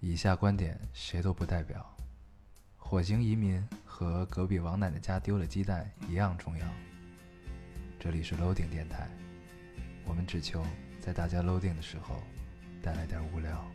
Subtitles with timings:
[0.00, 1.84] 以下观点谁都不代表。
[2.76, 6.64] 火星移民和隔壁王奶奶家丢了鸡蛋一样重要。
[7.98, 9.08] 这里是 Loading 电台，
[10.06, 10.64] 我们只求
[11.00, 12.22] 在大家 Loading 的时候
[12.80, 13.68] 带来点无聊。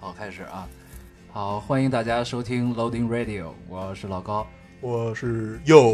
[0.00, 0.66] 好，开始啊！
[1.30, 4.46] 好，欢迎大家收听 Loading Radio，我是老高。
[4.80, 5.92] 我是右，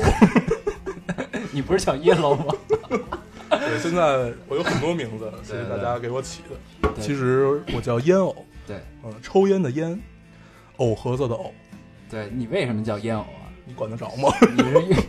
[1.50, 2.54] 你不是叫 Yellow 吗？
[3.50, 6.56] 对，现在我有很多名字，谢谢大家给我起的。
[7.00, 10.00] 其实我叫烟偶，对，嗯，抽烟的烟，
[10.76, 11.52] 藕盒子的藕。
[12.10, 13.46] 对你为什么叫烟偶啊？
[13.66, 14.28] 你管得着吗？
[14.50, 15.02] 你是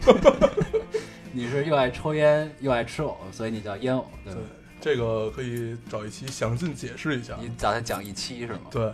[1.32, 4.40] 你是又爱抽烟又爱吃藕，所以你叫烟偶，对吧？
[4.82, 7.36] 这个可以找一期详尽解释一下。
[7.40, 8.60] 你打算讲一期是吗？
[8.72, 8.92] 对，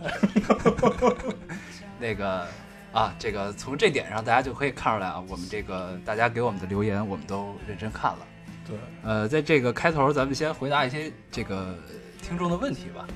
[1.98, 2.46] 那个
[2.92, 8.18] 啊，这个从这点上大家就可以看出来啊，我们这个大家给我们的留言，我们都认真看了。
[8.66, 11.78] 对，呃，在这个开头，咱们先回答一些这个
[12.26, 13.06] 听众的问题吧。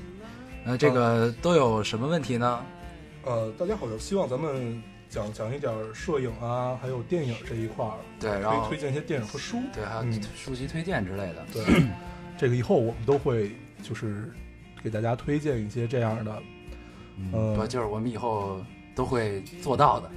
[0.63, 2.63] 那，这个都有什么问题呢？
[3.25, 7.97] 呃，大家好像希望咱们讲讲一点摄影啊，还有电影这一块儿。
[8.21, 9.57] 对，然后推荐一些电影和书。
[9.73, 11.45] 对，还有嗯书籍推荐之类的。
[11.51, 11.83] 对，
[12.37, 13.51] 这个以后我们都会
[13.83, 14.31] 就是
[14.81, 16.41] 给大家推荐一些这样的。
[17.17, 18.61] 嗯，呃不，就是我们以后
[18.95, 20.11] 都会做到的，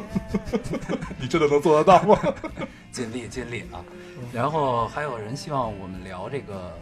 [1.20, 2.18] 你真的能做得到吗？
[2.90, 3.84] 尽力尽力啊
[4.18, 4.24] 嗯。
[4.32, 6.72] 然后还有人希望我们聊这个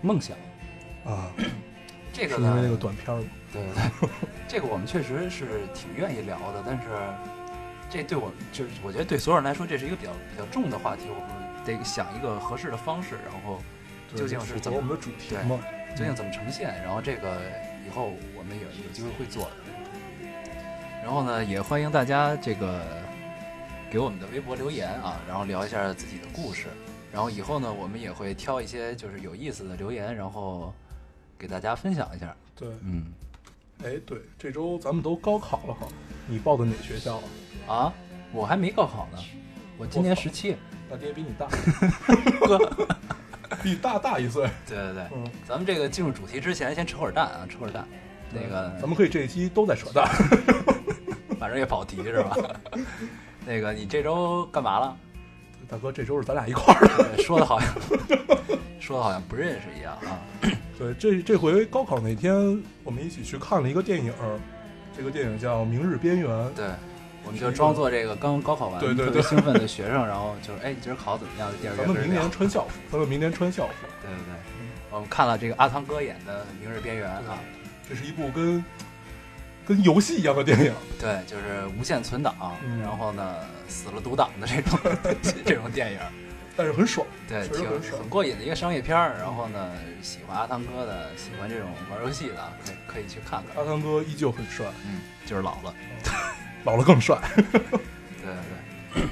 [0.00, 0.36] 梦想，
[1.04, 1.30] 啊，
[2.12, 3.24] 这个是因为那个呢，短片吗？
[3.52, 3.62] 对
[4.48, 6.88] 这个我们确实是挺愿意聊的，但是
[7.90, 11.28] 这对我就是我觉得对所有人来说，这是一个比较比较重的话题，我们
[11.64, 13.60] 得想一个合适的方式，然后
[14.14, 15.60] 究竟是怎么我们的主题对嘛？
[15.96, 17.40] 究竟怎么呈现，然后这个
[17.86, 19.50] 以后我们有有机会会做的。
[21.02, 22.82] 然后呢，也欢迎大家这个
[23.90, 26.66] 给我们的微博留言啊，然后聊一下自己的故事。
[27.12, 30.74] 然后以后呢，我们也会挑一些就是有意思的留言，然后
[31.44, 32.34] 给大家分享一下。
[32.56, 33.04] 对，嗯，
[33.84, 35.86] 哎，对，这周咱们都高考了哈，
[36.26, 37.20] 你报的哪学校
[37.68, 37.74] 啊？
[37.74, 37.92] 啊，
[38.32, 39.18] 我还没高考呢，
[39.76, 40.56] 我今年十七。
[40.90, 41.46] 大爹比你大，
[42.48, 42.58] 哥，
[43.62, 44.48] 比你大大一岁。
[44.66, 47.86] 对对对，嗯，咱们这个进入主题之前，先扯会儿蛋啊，扯会儿蛋。
[48.32, 50.08] 那个咱们可以这一期都在扯蛋。
[51.38, 52.34] 反正也跑题是吧？
[53.44, 54.96] 那个你这周干嘛了？
[55.68, 57.22] 大哥，这周是咱俩一块儿的。
[57.22, 57.74] 说的好像
[58.80, 60.20] 说的好像不认识一样啊。
[60.78, 62.34] 对，这这回高考那天，
[62.82, 64.12] 我们一起去看了一个电影，
[64.96, 66.28] 这个电影叫《明日边缘》。
[66.54, 66.66] 对，
[67.24, 71.50] 我们就装作这个刚高考完对对对特别兴奋的学生，然后就是哎，你今儿考怎么样？
[71.60, 73.72] 电影咱们明年穿校服，咱们明年穿校服。
[74.02, 74.34] 对对对，
[74.90, 77.38] 我们看了这个阿汤哥演的《明日边缘》啊，
[77.88, 78.64] 这是一部跟
[79.66, 80.72] 跟游戏一样的电影。
[81.00, 83.36] 对，就是无限存档，嗯然后呢
[83.68, 84.78] 死了读档的这种
[85.46, 85.98] 这种电影，
[86.56, 87.06] 但是很爽。
[87.28, 89.16] 对，挺很爽很过瘾的一个商业片儿。
[89.18, 89.72] 然后呢，
[90.02, 93.56] 喜欢阿汤哥的，喜欢这种玩游戏的，可以可以去看看。
[93.56, 95.74] 阿汤哥依旧很帅，嗯，就是老了。
[96.64, 97.18] 老了更帅。
[97.34, 97.70] 对
[98.22, 98.34] 对
[98.94, 99.02] 对。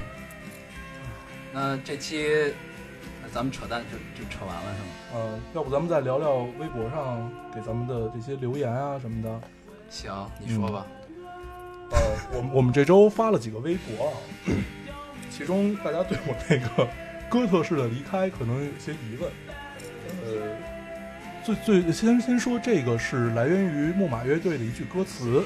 [1.51, 2.53] 那这期
[3.21, 4.89] 那咱们扯淡就就扯完了是吗？
[5.15, 9.41] 嗯，要不咱们再聊聊微博上给咱们的这些留言啊什么的。
[9.89, 10.87] 行，你说吧。
[11.91, 11.99] 呃，
[12.35, 14.13] 我们我们这周发了几个微博啊，
[15.29, 16.89] 其中大家对我那个
[17.29, 19.31] 哥特式的离开可能有些疑问。
[20.25, 20.55] 呃，
[21.43, 25.43] 最最先先说这个是来源于木马乐队的一句歌词，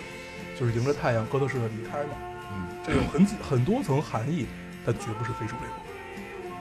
[0.59, 2.09] 就是迎着太阳哥特式的离开嘛。
[2.53, 4.45] 嗯，这有很很多层含义，
[4.85, 5.69] 但绝不是非主流。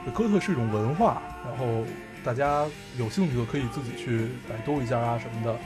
[0.05, 1.83] 这哥特是一种文化，然后
[2.23, 2.65] 大家
[2.97, 5.59] 有兴趣的可以自己去百度一下啊什么的，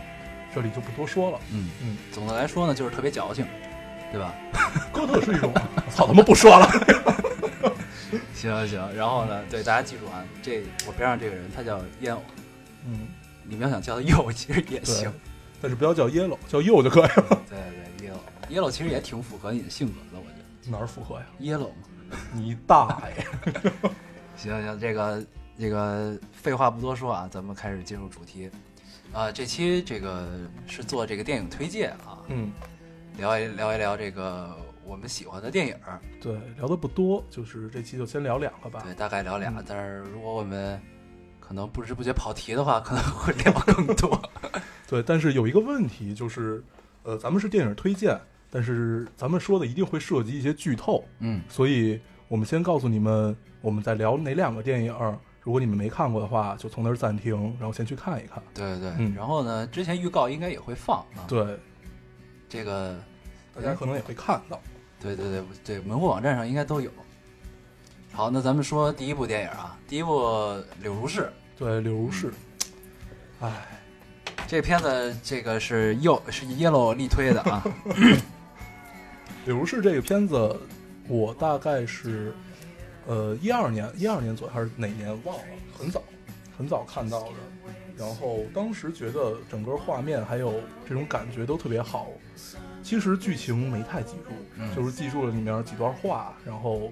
[0.54, 1.40] 这里就不多说了。
[1.54, 3.46] 嗯嗯，总的来说呢，就是特别矫情，
[4.12, 4.34] 对吧？
[4.92, 5.54] 哥特是一种，
[5.94, 6.68] 操他妈不说了。
[8.42, 12.22] 行行，然后呢，对大家记住啊，这我边上这个人他叫烟偶，
[12.86, 13.08] 嗯，
[13.44, 15.12] 你们要想叫他右，其实也行。
[15.62, 17.42] 但是不要叫 yellow，叫右就可以了。
[17.48, 17.60] 对
[18.00, 18.20] 对对，yellow
[18.50, 22.18] yellow 其实也挺符合你的性格的，我觉得哪儿符合呀？yellow 嘛。
[22.34, 23.26] 你大爷！
[24.36, 25.24] 行行，这个
[25.60, 28.50] 这个废话不多说啊，咱们开始进入主题。
[29.14, 30.28] 啊、这期这个
[30.66, 32.52] 是做这个电影推荐啊，嗯，
[33.18, 35.76] 聊一聊一聊这个我们喜欢的电影，
[36.22, 38.82] 对，聊的不多，就是这期就先聊两个吧。
[38.84, 39.52] 对，大概聊俩。
[39.58, 40.80] 嗯但是如果我们
[41.40, 44.22] 可能不知不觉跑题的话，可能会聊更多。
[44.88, 46.64] 对，但是有一个问题就是，
[47.04, 48.20] 呃，咱们是电影推荐，
[48.50, 54.96] 但是咱们说的一定会涉及一些剧透，嗯，所以我们先告诉你们我们在聊哪两个电影。
[55.44, 58.44] 如果你们没看过的话，就从那儿暂停，然后先去看一看。
[58.54, 58.94] 对对对。
[59.00, 61.26] 嗯然后呢，之前预告应该也会放啊。
[61.28, 61.58] 对，
[62.48, 63.00] 这个，
[63.56, 64.60] 大家可能也会看到。
[65.00, 66.92] 对对对对，门户网站上应该都有。
[68.12, 70.20] 好，那咱们说第一部电影啊，第一部
[70.82, 71.22] 《柳如是》。
[71.58, 72.32] 对，柳如是，
[73.40, 73.66] 哎，
[74.48, 77.64] 这片子这个是又是 yellow 力推的啊，
[79.46, 80.60] 柳如是这个片子，
[81.08, 82.34] 我大概是
[83.08, 85.44] 呃一二年一二年左右还是哪年忘了，
[85.78, 86.04] 很早
[86.58, 87.34] 很早看到的。
[87.98, 92.08] 然后当时觉得整个画面还有这种感觉都特别好。
[92.84, 96.92] 其实剧情没太记住，嗯就是记住了里面几段话，然后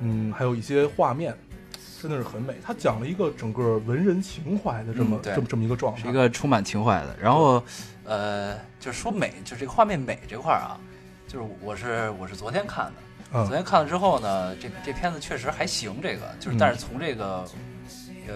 [0.00, 1.36] 嗯还有一些画面，
[2.00, 2.54] 真的是很美。
[2.64, 7.16] 他讲了一个整个文人情怀的这么、嗯这么这么一个状态，是一个充满情怀的。
[7.20, 7.62] 然后
[8.04, 10.78] 呃，就是说美，就是这个画面美这块儿啊，
[11.26, 12.92] 就是我是我是昨天看的。
[13.30, 17.44] 昨嗯天看了之后呢，这这片子确实还行，这个就是，嗯但是从这个，
[18.26, 18.34] 呃，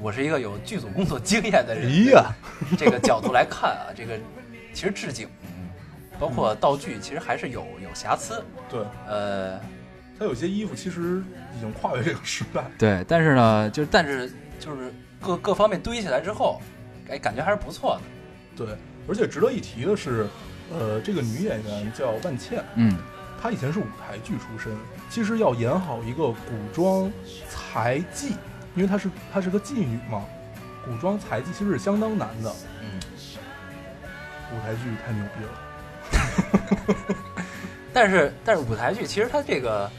[0.00, 1.92] 我是一个有剧组工作经验的人，
[2.76, 4.18] 这个角度来看啊，这个
[4.74, 5.28] 其实置景，
[6.18, 8.80] 包括道具，其实还是有有瑕疵，对。
[9.06, 9.58] 呃，
[10.18, 11.22] 他有些衣服其实
[11.56, 14.28] 已经跨越这个时代，对，但是呢，就是但是
[14.58, 16.60] 就是各各方面堆起来之后，
[17.08, 17.96] 哎，感觉还是不错
[18.56, 18.76] 的，对，
[19.08, 20.26] 而且值得一提的是，
[20.72, 22.98] 呃，这个女演员叫万茜，嗯，
[23.40, 24.72] 她以前是舞台剧出身，
[25.08, 26.36] 其实要演好一个古
[26.74, 27.08] 装
[27.48, 28.32] 才妓，
[28.74, 30.24] 因为她是她是个妓女嘛，
[30.84, 32.98] 古装才妓其实是相当难的，嗯，
[34.52, 35.50] 舞台剧太牛逼了，
[37.92, 39.90] 但是但是舞台剧其实它这个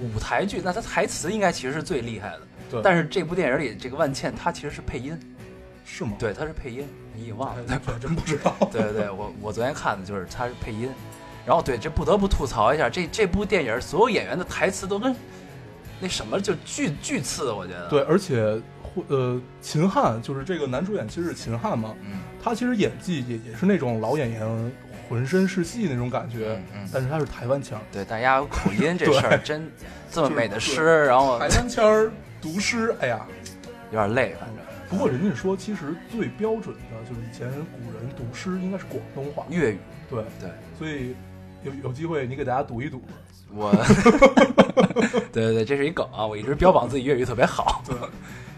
[0.00, 2.40] 舞台剧，那它台词应该其实是最厉害的，
[2.70, 5.18] 对，但是这部电影里这个万茜她其实是配音，
[5.84, 6.12] 是吗？
[6.18, 7.62] 对，她是配音，你已经忘了。
[7.68, 10.88] 哎，这还真不知道， 对对对，我我昨天看的就是她是配音，
[11.46, 15.14] 然后对这不得不吐槽一下，这这部电影所有演员的台词都跟
[16.00, 18.60] 那什么就巨巨次，我觉得。，对，而且
[19.08, 24.72] 呃，秦汉就是这个男主演其实是秦汉嘛，嗯他其实演技也也是那种老演员
[25.08, 27.80] 浑身是戏那种感觉，嗯嗯，但是他是台湾腔。
[27.92, 29.70] 对，大家有口音这事儿 真
[30.10, 32.10] 这么美的就是诗，然后台湾腔儿
[32.40, 33.26] 读诗，哎呀！
[33.92, 34.56] 有点累，反正
[34.90, 39.78] 不过人家说，其实最标准的就是以前古人读诗应该是广东话，粤语
[40.10, 40.50] 对，对。
[40.76, 41.14] 所以
[41.62, 43.00] 有有机会你给大家读一读，
[43.54, 43.72] 我，
[45.32, 46.26] 对对对，这是一梗啊！
[46.26, 47.96] 我一直标榜自己粤语特别好，对，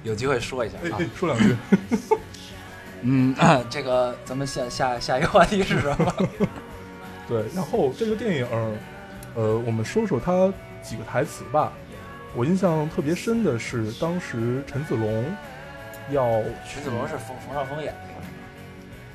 [0.02, 0.98] 有机会说一下啊。
[1.14, 1.54] 说两句，
[3.02, 3.34] 嗯，
[3.70, 6.12] 这个咱们下下下一个话题是什么？
[7.28, 8.46] 对，然后这个电影，
[9.34, 10.52] 呃，我们说说它
[10.82, 11.72] 几个台词吧。
[12.34, 15.24] 我印象特别深的是，当时陈子龙
[16.10, 16.22] 要
[16.70, 17.92] 陈子龙是冯冯绍峰演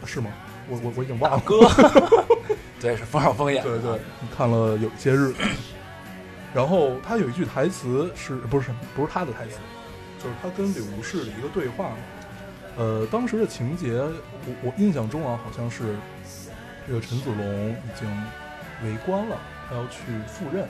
[0.01, 0.29] 的，是吗？
[0.69, 1.39] 我我我已经忘了。
[1.45, 1.59] 哥，
[2.81, 3.69] 对，是冯绍峰演的。
[3.69, 5.35] 对对，你看了有些日子。
[6.53, 9.57] 然后他有一句台词是不是不是他的台词，
[10.21, 11.97] 就是他跟柳如是的一个对话嘛。
[12.77, 15.95] 呃，当时的情节，我我印象中啊，好像是
[16.87, 18.09] 这个陈子龙已经
[18.83, 19.37] 为官了，
[19.69, 20.67] 他要去赴任，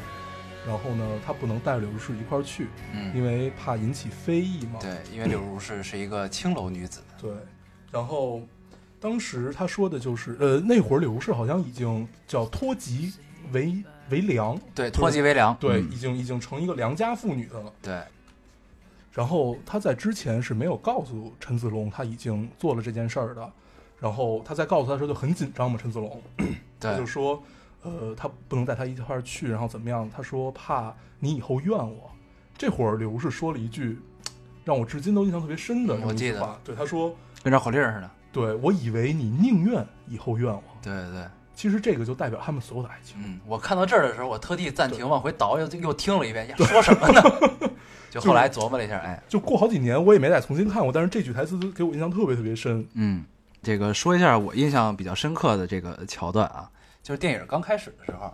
[0.68, 4.80] 然后呢，他不能带柳如是一块儿去，嗯，因为怕引起非议嘛。
[4.82, 7.32] 对，因为柳如是是一个青楼女子， 对，
[7.92, 8.42] 然后
[9.00, 13.14] 当时他说的就是，呃，那会儿柳如是好像已经叫脱籍
[13.52, 13.76] 为
[14.10, 15.90] 为良，对，脱籍为良，对，嗯。
[15.92, 17.74] 已经已经成一个良家妇女的了。
[17.82, 18.02] 对，
[19.14, 23.52] 然后他在之前是没有告诉陈子龙他已经做了这件事儿的，
[24.00, 26.22] 然后他在告诉他的时候就很紧张嘛，陈子龙
[26.82, 27.42] 他就，说，
[27.84, 30.10] 呃，他不能带他一块儿去，然后怎么样？
[30.10, 32.12] 他说怕你以后怨我。
[32.58, 34.00] 这会儿柳如是说了一句
[34.64, 38.10] 让我至今都印象特别深的嗯我记得这么一句话，对他说，跟绕口令似的。
[38.32, 43.16] 对我以为你宁愿以后怨我，对对对，其实这个就代表他们所有的爱情。
[43.24, 47.22] 嗯，我看到这儿的时候，我特地暂停往回倒，又又听了一遍，呀，说什么呢？
[48.20, 52.86] 就后来琢磨了一下，哎，就过好几年，我也没再重新看过，但是这句台词给我印象特别特别深。
[52.94, 53.24] 嗯，
[53.62, 56.70] 这个说一下我印象比较深刻的这个桥段啊，
[57.02, 58.32] 就是电影刚开始的时候，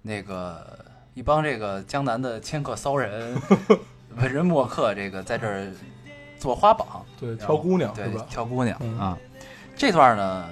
[0.00, 0.78] 那个
[1.14, 3.36] 一帮这个江南的迁客骚人、
[4.16, 5.66] 文人墨客，这个在这儿
[6.38, 8.24] 做花榜，对，挑姑娘对吧？
[8.30, 9.18] 挑姑娘嗯啊，
[9.76, 10.48] 这段呢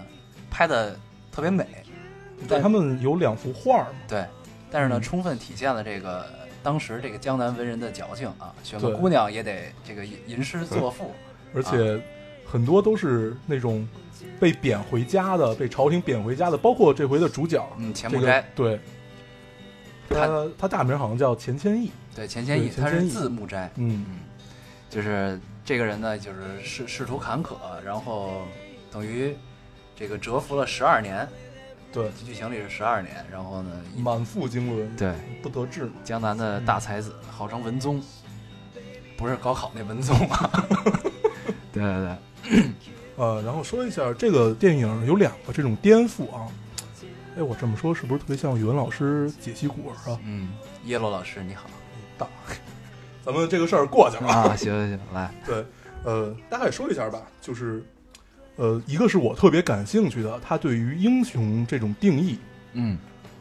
[0.51, 0.99] 拍的
[1.33, 1.65] 特别美，
[2.41, 4.27] 对，但他们有两幅画嘛，对，
[4.71, 6.27] 但是呢，嗯充分体现了这个
[6.67, 11.13] 当时这个江南文人的矫情啊，选个姑娘也得这个吟吟诗作赋，
[11.55, 11.97] 而且
[12.45, 13.89] 很多都是那种
[14.41, 18.81] 被贬回家的，被朝廷贬回家的，包括这回的主角，嗯，钱这个穆斋，对，
[20.09, 22.99] 他他大名好像叫钱谦益，对钱谦益，对钱谦益。
[22.99, 24.19] 他是字穆斋，嗯，嗯，
[24.91, 27.55] 就是这个人呢，就是仕仕途坎坷，
[27.85, 28.43] 然后
[28.91, 29.37] 等于
[29.95, 31.29] 这个蛰伏了十二年，
[31.97, 38.03] 对，剧情里是十二年，然后呢，满腹经纶，对不得志，江南的大才子，号称文宗，
[39.17, 40.67] 不是高考那文宗啊，
[41.73, 41.83] 对
[42.45, 42.63] 对对，
[43.17, 46.47] 呃，然后说一下这个电影有两个这种颠覆啊，
[47.39, 50.21] 哎，我这么说是不是特别像语文老师解析古文啊？
[50.23, 50.51] 嗯，
[50.85, 51.65] 耶罗老师你好。
[52.19, 52.27] 大，
[53.25, 54.31] 咱们这个事儿过去了。
[54.31, 55.65] 啊， 行行行，来，对，
[56.05, 57.83] 呃，大概说一下吧，就是
[58.57, 62.39] 呃，一个是我特别感兴趣的，他对于英雄这种定义，
[62.73, 62.99] 嗯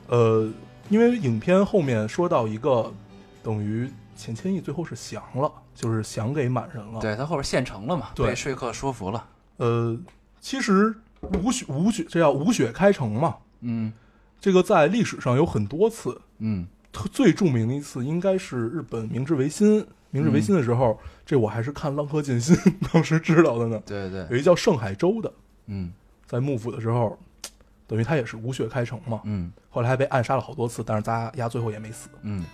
[0.07, 0.50] 呃，
[0.89, 2.93] 因为影片后面说到一个，
[3.41, 9.25] 等于钱谦益最后是降了，就是降给满人了。，对他后边现成了嘛，对被说客说服了。
[9.57, 9.98] 呃，
[10.41, 13.36] 其实无雪无雪，这叫无雪开城嘛。
[13.62, 13.91] 嗯
[14.39, 19.86] 这个在历史上有很多次，嗯特最著名的一次应该是日本明治维新。
[20.15, 22.55] 明治维新的时候，这我还是看《浪客剑心》
[22.93, 23.81] 当时知道的呢。
[23.86, 25.34] 对对对，有一叫盛海洲的，
[25.67, 25.91] 嗯
[26.25, 27.19] 在幕府的时候，
[27.86, 29.19] 等于他也是无血开城嘛。
[29.25, 32.07] 嗯后来还被暗杀了好多次，但是咱丫最后也没死。
[32.22, 32.45] 嗯，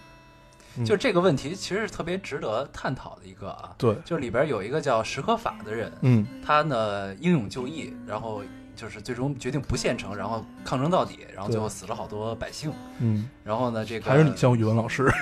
[0.77, 3.75] 嗯就这个问题其实是特别值得探讨的一个啊。
[3.77, 8.41] 对，就里边有一个叫石可法的人，嗯他呢英勇就义，然后
[8.75, 12.73] 就是最终决定不献城，然后抗争到底，然后最后死了好多百姓。
[12.97, 15.07] 嗯，然后呢，这个还是你像语文老师。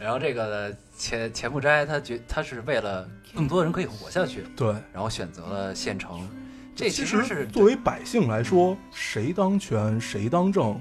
[0.00, 6.26] 然后这个钱钱不斋他觉他是为了更多人可以活下去，对，然后选择了县城。
[6.74, 10.80] 这其实是作为百姓来说，谁当权谁当政，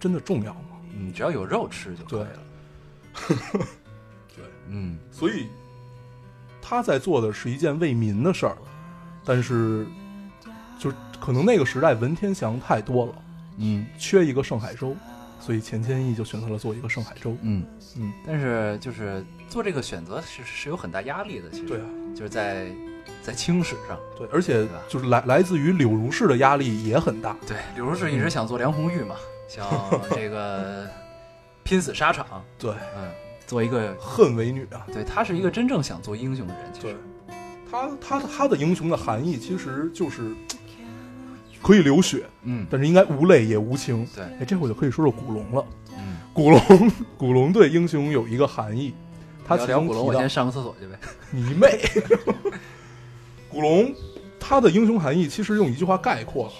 [0.00, 0.80] 真的重要吗？
[0.94, 3.66] 嗯，只要有肉吃就可以了。
[4.34, 5.48] 对，嗯所以
[6.62, 8.56] 他在做的是一件为民的事儿，
[9.24, 9.86] 但是
[10.78, 13.14] 就可能那个时代文天祥太多了，
[13.58, 14.96] 嗯缺一个盛海洲，
[15.46, 17.36] 所以钱谦益就选择了做一个盛海舟。
[17.42, 17.64] 嗯，
[17.96, 21.66] 嗯，但是就是做这个选择是是有很大压力的，其实。
[21.66, 21.86] 对啊，
[22.16, 22.66] 就是在
[23.22, 27.36] 在清史上，对，而且就是来来自于柳如是的压力也很大。
[27.46, 29.14] 对，柳如是一直想做梁红玉嘛，
[29.46, 29.64] 想
[30.10, 30.88] 这个
[31.62, 33.08] 拼死沙场， 对，嗯，
[33.46, 34.84] 做一个，恨为女啊。
[34.92, 36.90] 对她是一个真正想做英雄的人，其对。
[36.90, 36.98] 实，，
[37.70, 40.32] 他他他的英雄的含义其实就是
[41.66, 44.06] 可以流血，嗯，但是应该无泪也无情。
[44.14, 45.64] 对，哎，这回就可以说说古龙了。
[45.98, 46.60] 嗯，古龙，
[47.18, 48.94] 古龙对英雄有一个含义，
[49.44, 50.96] 他其聊聊古龙，我先上个厕所去呗。
[51.32, 51.80] 你妹！
[53.50, 53.92] 古龙
[54.38, 56.52] 他的英雄含义其实用一句话概括了，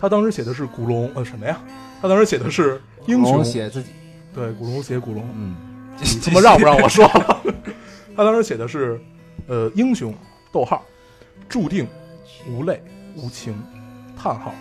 [0.00, 1.60] 他当时写的是古龙呃什么呀？
[2.02, 3.90] 他当时写的是英雄，写自己，
[4.34, 5.54] 对，古龙写古龙，嗯，
[6.00, 7.42] 你他妈让不让我说了？
[8.16, 9.00] 他当时写的是
[9.46, 10.12] 呃英雄，
[10.50, 10.84] 逗号，
[11.48, 11.86] 注定
[12.48, 12.82] 无泪
[13.14, 13.54] 无情，
[14.18, 14.52] 叹号，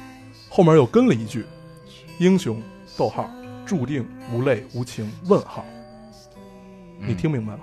[0.50, 1.44] 后面又跟了一句
[2.20, 2.62] 英雄，
[2.96, 3.30] 逗号，
[3.66, 5.66] 注定无泪无情，问号，
[7.00, 7.60] 你听明白了？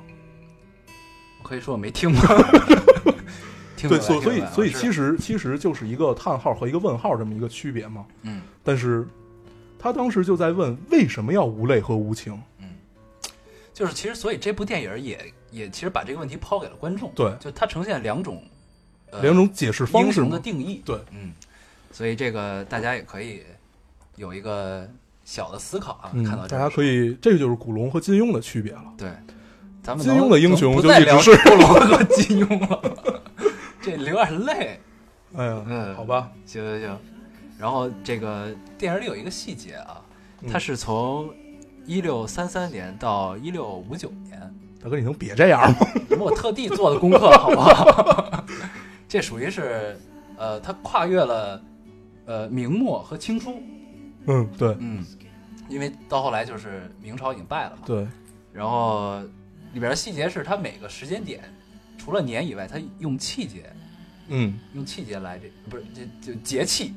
[1.41, 2.21] 我可以说我没听过。
[3.77, 8.05] 听对，所所以所以其实其实就是一个叹号和一个问号这么一个区别嘛。
[8.23, 8.41] 嗯。
[8.63, 9.07] 但是
[9.79, 12.41] 他当时就在问，为什么要无泪和无情？
[12.59, 12.69] 嗯，
[13.75, 18.43] 就是其实所以这部电影也也其实把这个问题抛给了观众，对，就它呈现两种、
[19.11, 20.39] 呃、两种解释方式英雄的。
[20.39, 21.33] 定义，对，嗯，
[21.95, 23.45] 所以这个大家也可以
[24.17, 24.85] 有一个
[25.25, 28.83] 小的思考啊，嗯看到，这大家可以，这个就是古龙和金庸的区别了。
[28.99, 29.09] 对，
[29.81, 33.23] 咱们金庸的英雄就一直是古龙和金庸了，
[33.81, 34.81] 这有点累。
[35.39, 36.99] 哎呀，嗯好吧，行行行，
[37.61, 40.03] 然后这个电影里有一个细节啊，
[40.43, 41.33] 嗯它是从
[41.87, 44.41] 一六三三年到一六五九年，
[44.83, 45.77] 大哥，你能别这样吗？
[46.19, 48.45] 我特地做的功课，好不好？
[49.09, 49.97] 这属于是
[50.37, 51.63] 呃，他跨越了
[52.27, 53.63] 呃明末和清初，
[54.27, 54.77] 嗯，对。
[54.81, 55.05] 嗯，
[55.69, 58.07] 因为到后来就是明朝已经败了嘛，对，
[58.53, 59.21] 然后
[59.73, 61.41] 里边的细节是它每个时间点，
[61.97, 63.73] 除了年以外，它用气节，
[64.29, 66.93] 嗯，用气节来这不是这就节气，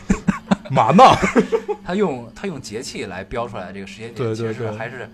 [0.70, 1.04] 嘛呢？
[1.84, 5.08] 他用他用节气来标出来这个时间点，对对其实还是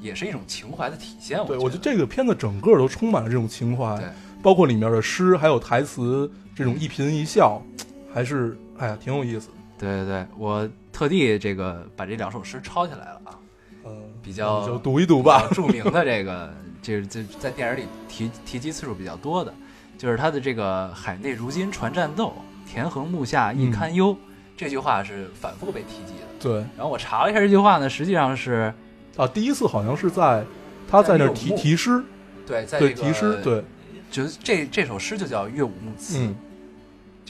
[0.00, 1.38] 也是一种情怀的体现。
[1.46, 4.06] 对，我我觉得这个片子整个都充满了这种情怀对，
[4.42, 7.62] 包括里面的诗，还有台词，这种一颦一笑，
[8.12, 9.48] 还是哎呀，挺有意思。
[9.78, 13.38] 对对对，我特地这个把这两首诗抄下来了啊，
[13.86, 15.48] 嗯，比较就读一读吧。
[15.52, 16.52] 著名的这个，
[16.82, 19.54] 这这在电影里提提及次数比较多的，
[19.96, 22.34] 就是他的这个“海内如今传战斗，
[22.66, 24.14] 田横木下亦堪忧”
[24.54, 26.26] 这句话是反复被提及的。
[26.38, 26.56] 对。
[26.76, 28.72] 然后我查了一下这句话呢，实际上是
[29.16, 30.44] 啊，第一次好像是在
[30.90, 31.62] 他在那儿提在六木。
[31.62, 32.02] 题诗，
[32.46, 33.64] 对在对这个题诗，，对，
[34.10, 36.36] 就是这这首诗就叫《岳武穆词》，嗯，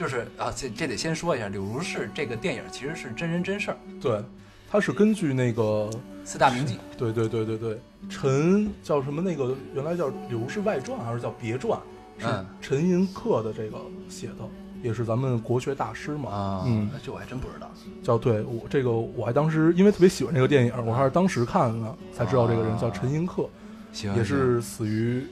[0.01, 4.25] 就是啊，这这得先说一下，柳如是这个电影其实是真人真事儿，对，
[4.71, 5.91] 他是根据那个，
[6.25, 6.77] 四大名妓。
[6.97, 7.79] 对对对对对，
[8.09, 11.79] 陈叫什么那个原来叫《柳如是外传》还是叫别传，
[12.19, 13.77] 是嗯陈寅恪的这个
[14.09, 14.49] 写的，
[14.83, 16.31] 也是咱们国学大师嘛。
[16.31, 17.71] 啊，嗯，这我还真不知道。
[18.03, 23.47] 叫对我这个我还当时因为特别喜欢这个电影，我还是当时看了才知道这个人叫陈寅恪，
[23.93, 25.27] 行，也，是死于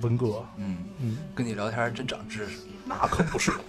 [0.00, 0.44] 文革。
[0.58, 2.60] 嗯，嗯，跟你聊天真长知识。
[2.84, 3.50] 那可不是。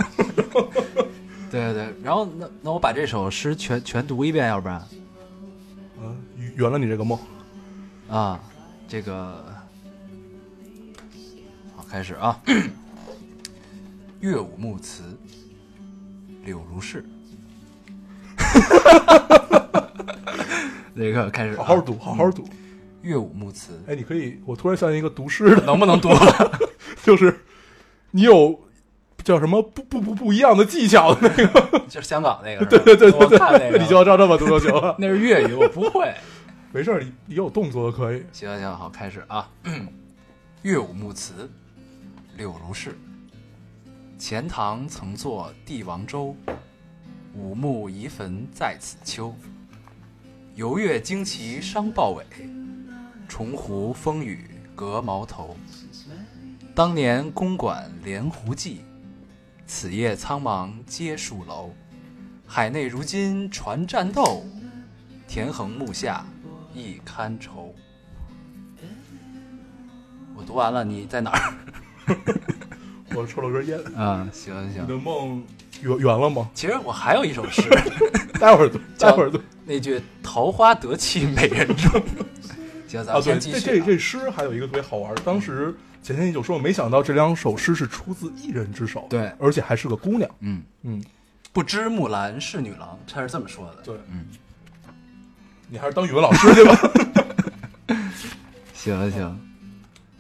[1.52, 4.82] 对对对，然后那那我把这首诗全全读一遍，要不然
[6.02, 6.18] 嗯，
[6.56, 7.18] 圆了你这个梦。
[8.10, 8.40] 啊，
[8.88, 9.44] 这个
[11.76, 12.40] 好开始啊。
[14.20, 15.04] 乐舞牧词，
[16.46, 17.04] 柳如是。
[20.94, 22.48] 那个开始，好好读，好好读。
[23.02, 26.08] 乐舞牧词，哎，你可以，我突然想起一个读诗的，能不能读？
[27.04, 27.38] 就是
[28.12, 28.58] 你有
[29.24, 34.96] 叫什么不不不不一样的技巧的那个， 就是香港那个， 对对对对我看那个， 你就要照这么读就行了。
[35.00, 36.14] 那是粤语，我不会。
[36.72, 38.24] 没事儿，你你有动作的可以。
[38.32, 39.48] 行行好，开始啊！
[40.64, 41.50] 乐舞木词，
[42.36, 42.98] 柳如是。
[44.18, 46.36] 钱塘曾作帝王州，
[47.36, 49.34] 五木遗坟在此丘。
[50.56, 52.24] 游月惊旗伤豹尾，
[53.28, 55.56] 重湖风雨隔茅头。
[56.74, 58.82] 当年公馆连湖记，
[59.76, 61.74] 此夜苍茫皆戍楼。
[62.46, 64.46] 海内如今传战斗，
[65.28, 66.24] 田横木下
[66.76, 67.74] 亦堪愁。
[70.36, 71.54] 我读完了，你在哪儿？
[73.18, 73.80] 我抽了根烟。
[73.96, 74.86] 啊，行你行。
[74.86, 75.44] 的梦
[75.82, 76.48] 圆圆了吗？
[76.54, 77.64] 其实我还有一首诗，
[78.40, 79.42] 待会儿读， 待会儿读。
[79.66, 82.00] 那句“桃花得气美人中”。
[82.88, 90.30] 行，咱啊，们，先继续、这这这诗还有一个特别好玩儿，当时钱谦益就说，没想到这两首诗是出自一人之手，对而且还是个姑娘。
[90.42, 91.04] 嗯，嗯，
[91.54, 93.82] 不知木兰是女郎，他是这么说的。
[93.84, 94.26] 对，嗯，
[95.70, 96.78] 你还是当语文老师去吧。
[98.74, 99.40] 行 行。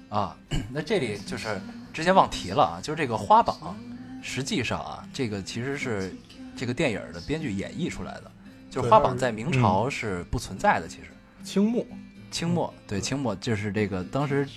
[0.08, 0.38] 啊，
[0.72, 1.60] 那这里就是
[1.92, 3.75] 之前忘提了啊，就是这个花榜，
[4.22, 6.16] 实际上啊，这个其实是
[6.56, 8.32] 这个电影的编剧演绎出来的，
[8.70, 11.08] 就是花榜在明朝是不存在的，其实。
[11.44, 11.86] 清末，
[12.32, 14.48] 清末，对清末就是这个当时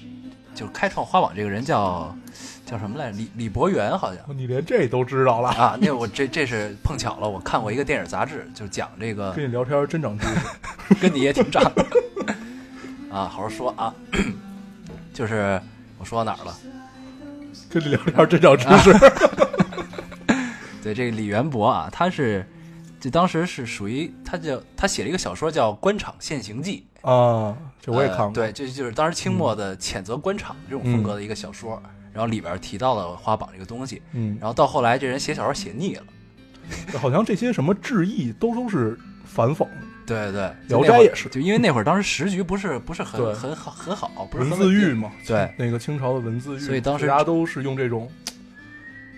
[0.57, 2.17] 就是开创花网这个人叫
[2.65, 3.19] 叫什么来着？
[3.19, 5.79] 李李博元好像你连这都知道了，啊。
[5.81, 10.41] 那我这这是碰巧了，我看过一个电影杂志，就讲这个跟你聊天真长知识。
[10.99, 11.87] 跟你也挺长的
[13.11, 13.95] 啊，好好说啊。
[15.13, 15.61] 就是
[15.99, 16.57] 我说到哪儿了？
[17.69, 18.93] 跟你聊天真长知识。
[20.83, 22.49] 对，这个李元博啊，他是
[22.99, 28.27] 这当时是属于他叫他写了一个小说叫《官场现形记》，啊，这我也看过。
[28.27, 31.83] 呃对，这就是当时清末的谴责官场这种风格的一个小说。
[32.13, 36.03] 然后里边提到了花榜这个东西，嗯，然后到后来这人写小说写腻了，
[36.99, 39.69] 好像这些什么志异都都是反讽，
[40.07, 45.13] 对对，聊斋也是就因为那会儿当时时局不是不是很很好很好，不是文字狱嘛。
[45.27, 48.11] 对，那个清朝的文字狱，所以当时大家都是用这种，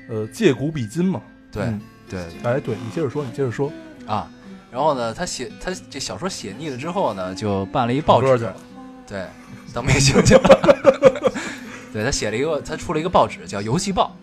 [0.09, 1.23] 呃，借古比今嘛。
[1.53, 3.73] 对嗯对哎，对你接着说，你接着说。
[4.09, 4.29] 啊。
[4.71, 8.53] 然后呢，他写他这小说写腻了之后呢，就办了一报纸
[9.07, 9.27] 对，
[9.73, 10.43] 当明星去了。
[11.93, 14.15] 对 他写了一个，他出了一个报纸叫《游戏报》，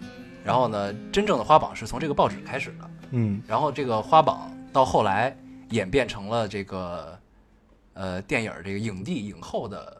[0.43, 2.89] 然后呢，真正的花榜是从这个报纸开始的。
[3.11, 5.35] 嗯然后这个花榜到后来
[5.69, 7.17] 演变成了这个
[7.93, 9.99] 呃电影这个影帝影后的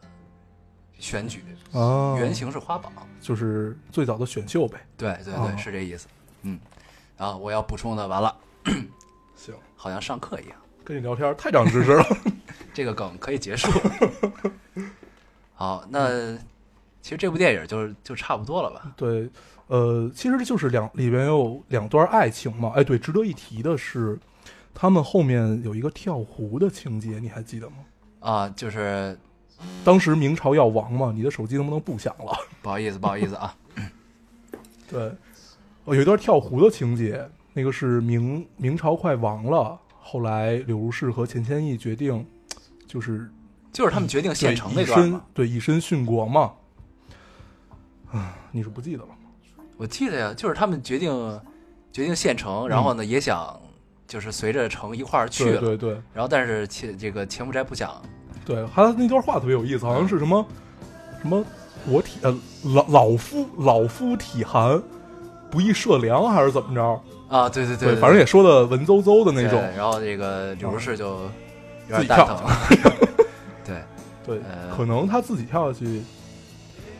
[0.98, 2.92] 选举，啊，原型是花榜。
[3.20, 4.78] 就是最早的选秀呗。
[4.96, 6.06] 对对对，哦是这意思。
[6.42, 6.60] 嗯，
[7.16, 8.88] 啊，我要补充的完了，行，
[9.86, 12.04] 好像上课一样，跟你聊天太长知识了。
[12.74, 13.70] 这个梗可以结束。
[15.54, 16.36] 好，那
[17.00, 18.92] 其实这部电影就就差不多了吧？
[18.96, 19.30] 对，
[19.68, 22.72] 呃，其实就是两里边有两段爱情嘛。
[22.74, 24.18] 哎，对，值得一提的是，
[24.74, 27.76] 他们后面有一个跳湖的情节，你还记得吗？
[28.18, 29.16] 啊，就是
[29.84, 32.36] 当时明朝要亡嘛，你的手机能不能不响了？
[32.60, 33.54] 不好意思，不好意思啊。
[34.90, 35.00] 对，
[35.84, 42.26] 哦，有一段跳湖的情节，那个是明明朝快亡了，后来柳如是和钱谦益决定，
[42.86, 43.30] 就是
[43.72, 46.52] 就是他们决定对献城那段嘛，对以身殉国嘛。
[48.12, 49.14] 啊，你是不记得了吗？
[49.78, 51.10] 我记得呀，就是他们决定
[51.90, 53.58] 决定献城，然后呢也想
[54.06, 57.90] 就是随着城一块儿去了，嗯对对对然后但是钱这个钱不斋不想
[58.44, 60.46] 对，他那段话特别有意思，好像是什么
[61.22, 61.42] 什么
[61.86, 64.78] 我体呃老老夫老夫体寒，
[65.50, 67.00] 不易涉粮还是怎么着？
[67.28, 69.60] 啊，对对对，反正也说的文绉绉的那种。
[69.76, 71.28] 然后这个柳如是就
[71.88, 72.38] 有自己点蛋疼，
[73.64, 73.82] 对，
[74.24, 76.02] 对，呃可能他自己跳下去，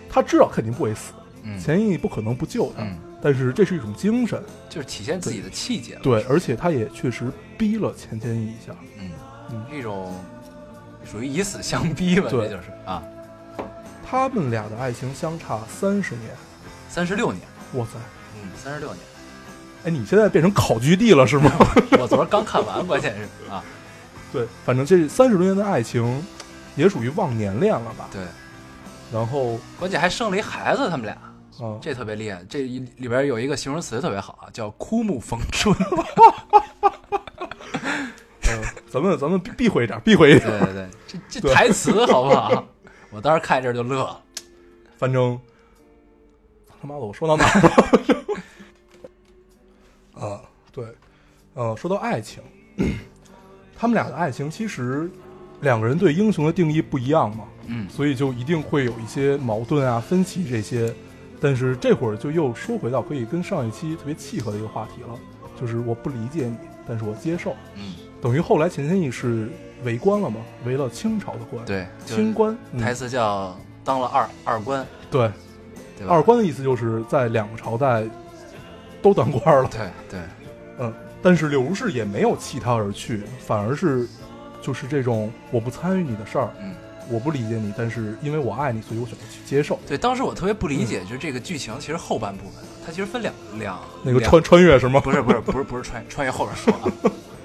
[0.08, 1.12] 他知道肯定不会死，
[1.42, 4.42] 嗯钱毅不可能不救他，嗯，但是这是一种精神。
[4.68, 8.72] 就是体现自己的气节了，对，而且他也确实逼了钱谦益一下。
[8.98, 9.10] 嗯
[9.52, 10.12] 嗯，这种
[11.04, 13.00] 属于以死相逼吧，对这就是啊，
[14.04, 16.30] 他们俩的爱情相差三十年，
[16.88, 17.42] 三十六年，
[17.74, 17.92] 哇塞！
[18.42, 18.98] 嗯，三十六年，
[19.86, 21.48] 哎，你现在变成考据地了是吗？
[22.00, 23.62] 我昨儿刚看完，关键是啊，
[24.32, 26.20] 对，反正这三十多年的爱情，
[26.74, 28.08] 也属于忘年恋了吧？
[28.10, 28.20] 对，
[29.12, 31.14] 然后关键还生了一孩子，他们俩。
[31.64, 35.74] 啊，这特别厉害，这里边有一个形容词特别好啊，叫枯木逢春。
[38.42, 40.50] 呃， 咱们咱们避避讳一点，避讳一点。
[40.50, 40.88] 对对对，
[41.30, 42.66] 这这台词好不好？
[43.10, 44.20] 我当时看这就乐了。
[44.98, 45.38] 反正
[46.82, 47.70] 他妈的，我说到哪儿了？
[50.18, 50.40] 啊，
[50.72, 50.84] 对，
[51.54, 52.42] 呃，说到爱情，
[53.76, 55.10] 他们俩的爱情其实
[55.60, 60.92] 两个人对英雄的定义不一样嘛，嗯所以就一定会有一些矛盾啊、分歧这些。
[61.38, 65.08] 但是这会儿就又说回到可以跟上一期特别契合的一个话题了，
[65.60, 66.56] 就是我不理解你，
[66.88, 67.54] 但是我接受。
[67.74, 69.50] 嗯，等于后来钱谦益是
[69.84, 72.56] 为官了嘛，为了清朝的官，，对，清官。
[72.72, 75.30] 嗯台词叫当了二二官，对，
[75.98, 76.06] 对？
[76.06, 78.02] 二官的意思就是在两个朝代
[79.06, 79.68] 都当官了。
[79.70, 80.20] 对对，
[80.78, 80.92] 嗯，
[81.22, 84.08] 但是柳如是也没有弃他而去，反而是
[84.60, 86.74] 就是这种我不参与你的事儿，嗯。
[87.08, 89.78] 我不理解你，但是因为我爱你，所以我选择去接受。
[89.86, 94.98] 对，当时我特别不理解，就是这个剧情其实后半部分它其实分两两两那个穿穿越是吗？
[94.98, 96.90] 不是不是不是不是穿 穿越后边说啊，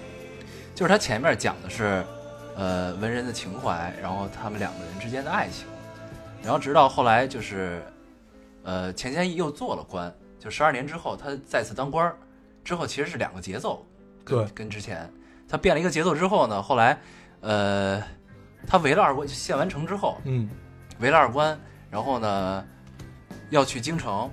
[0.73, 2.03] 就是他前面讲的是，
[2.55, 5.67] 呃，文人的情怀，然后他们两个人之间的爱情，
[6.41, 7.83] 然后直到后来就是，
[8.63, 12.17] 呃，钱谦益又做了官，就十二年之后他再次当官儿，
[12.63, 13.85] 之后其实是两个节奏，
[14.25, 15.07] 跟对跟之前
[15.47, 16.99] 他变了一个节奏之后呢，后来，
[17.41, 18.01] 呃，
[18.65, 20.49] 他围了二关献完城之后，嗯，
[20.99, 21.59] 围了二关，
[21.91, 22.65] 然后呢
[23.51, 24.27] 要去京城，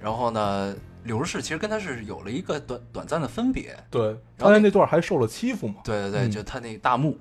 [0.00, 5.76] 然后呢柳如是其实跟他是有了一个短短暂的分别，对，然后那他在那段还受了欺负嘛？
[5.84, 7.16] 对对对，嗯就他那大墓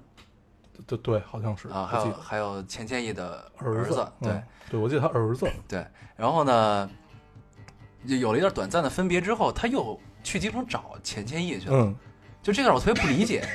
[0.88, 6.90] 对对，好像是啊，还有还有钱谦益的儿子，对嗯对，我记得他儿子，对，然后呢
[8.08, 11.96] 就有了一段短暂的分别之后，他又去京城找钱谦益去了，嗯，
[12.42, 13.48] 就这段我特别不理解，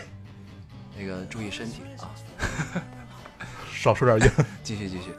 [0.99, 2.11] 那个注意身体啊，
[3.73, 4.33] 少吃点烟。
[4.63, 5.11] 继续继续，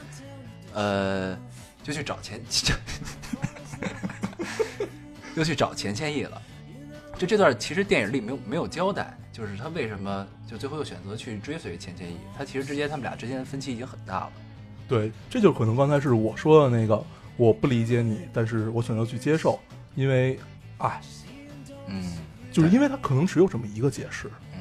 [0.73, 1.37] 呃，
[1.83, 2.41] 就去找钱，
[5.35, 6.41] 又去找钱谦益了。
[7.17, 12.17] 就这段其实电影里没有没有交代，就是他为什么就最后又选择去追随钱谦益。
[12.37, 14.31] 他其实之间他们俩之间的分歧已经很大了。
[14.87, 17.03] 对，这就可能刚才是我说的那个，
[17.37, 19.59] 我不理解你，但是我选择去接受，
[19.95, 20.37] 因为
[20.79, 20.99] 爱，
[21.87, 22.03] 嗯，
[22.51, 24.29] 就是因为他可能只有这么一个解释。
[24.53, 24.59] 嗯，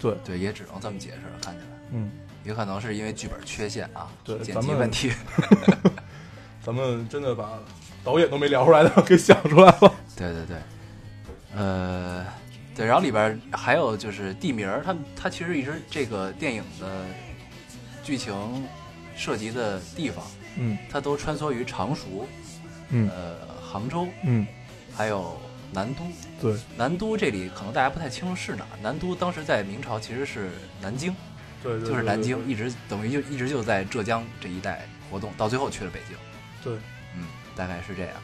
[0.00, 1.66] 对，对，也只能这么解释了，看起来。
[1.92, 2.10] 嗯，
[2.44, 5.12] 也可能是因为剧本缺陷啊，剪对咱们辑问题。
[6.62, 7.58] 咱们真的把
[8.04, 9.94] 导演都没聊出来的给想出来了。
[10.14, 10.56] 对对对，
[11.56, 12.24] 呃，
[12.74, 17.04] 对，然后里边还有就是地名儿，它它其实一直这个电影的
[18.04, 18.32] 剧情
[19.16, 20.24] 涉及的地方，
[20.56, 22.26] 嗯它都穿梭于常熟、
[22.90, 24.46] 嗯呃杭州，嗯，
[24.94, 25.40] 还有
[25.72, 26.02] 南都。
[26.40, 31.14] 对，南都这里可能大家不太清楚是哪儿，南都当时在明朝其实是南京，
[31.62, 36.16] 对对，就是南京，一直等于就一直就在浙江这一带活动，到最后去了北京。
[36.62, 36.74] 对。
[37.14, 38.14] 嗯，大概是这样。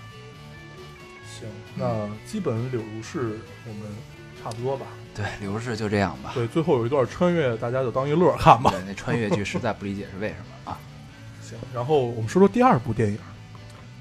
[1.26, 3.82] 行，那基本柳如是我们
[4.42, 4.86] 差不多吧。
[5.14, 6.32] 对，柳如是就这样吧。
[6.34, 8.70] 对，最后有一段穿越，大家就当一乐看吧。
[8.70, 10.57] 对，那穿越剧实在不理解是为什么啊？
[11.48, 13.18] 行，然后我们说说第二部电影。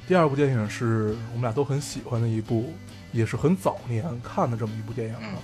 [0.08, 2.74] 第二部电影是我们俩都很喜欢的一部，
[3.12, 5.36] 也是很早年看的这么一部电影了，嗯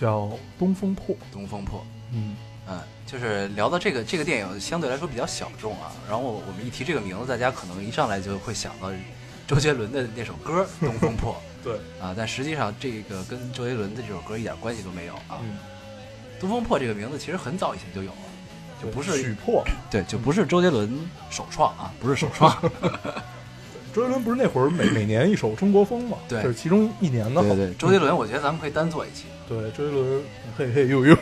[0.00, 0.20] 叫
[0.58, 1.14] 《东风破》。
[1.30, 2.34] 东风破，嗯，
[2.66, 8.90] 嗯，就是聊到这个这个电影相对来说比较小众啊，然后我们一提这个名字，大家可能一上来就会想到
[9.46, 15.38] 周杰伦的那首歌《东风破 对，》啊，但实际上这个跟周杰伦的这首歌一点关系都没有啊。
[15.42, 15.58] 嗯，
[16.40, 18.18] 东风破这个名字其实很早以前就有了，
[18.82, 19.64] 就不是曲破。
[19.90, 20.98] 对，就不是周杰伦
[21.30, 22.50] 首创啊，不是首创。
[23.94, 26.16] 周杰伦不是那会儿每每年一首《中国风》嘛？
[26.26, 27.42] 对这是其中一年的。
[27.42, 29.26] 对对对，周杰伦，我觉得咱们可以单做一期。
[29.46, 30.22] 对，周杰伦
[30.56, 31.14] 嘿嘿呦呦。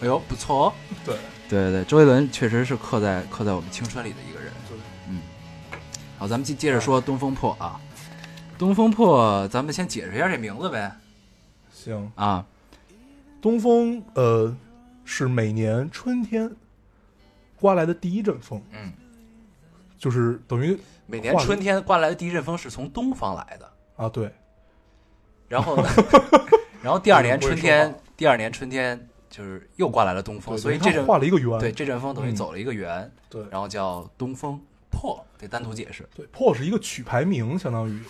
[0.00, 0.72] 哎呦，不错哦。
[1.04, 1.16] 对，
[1.48, 4.52] 对对对，周杰伦确实是刻在刻在我们青春里的一个人。
[4.68, 4.76] 对
[5.08, 5.20] 嗯，
[6.18, 7.80] 好，咱们接接着说《东风破》啊，
[8.58, 10.92] 《东风破》，咱们先解释一下这名字呗。
[11.72, 12.44] 行，啊，
[13.40, 14.54] 东风呃
[15.06, 16.50] 是每年春天
[17.60, 18.92] 刮来的第一阵风，嗯，
[19.98, 24.32] 就是等于每年春天刮来的第一阵风是从东方来的，啊对，
[25.48, 25.88] 然后呢，
[26.82, 31.58] 然后第二年春天，第二年春天就是又刮来了东风，所以这阵画了一个圆。
[31.58, 32.36] 对这阵风等于嗯。
[32.36, 33.44] 走了一个圆，对。
[33.50, 36.08] 然后叫东风破，得单独解释。
[36.14, 38.02] 对，破是一个曲牌名，相当于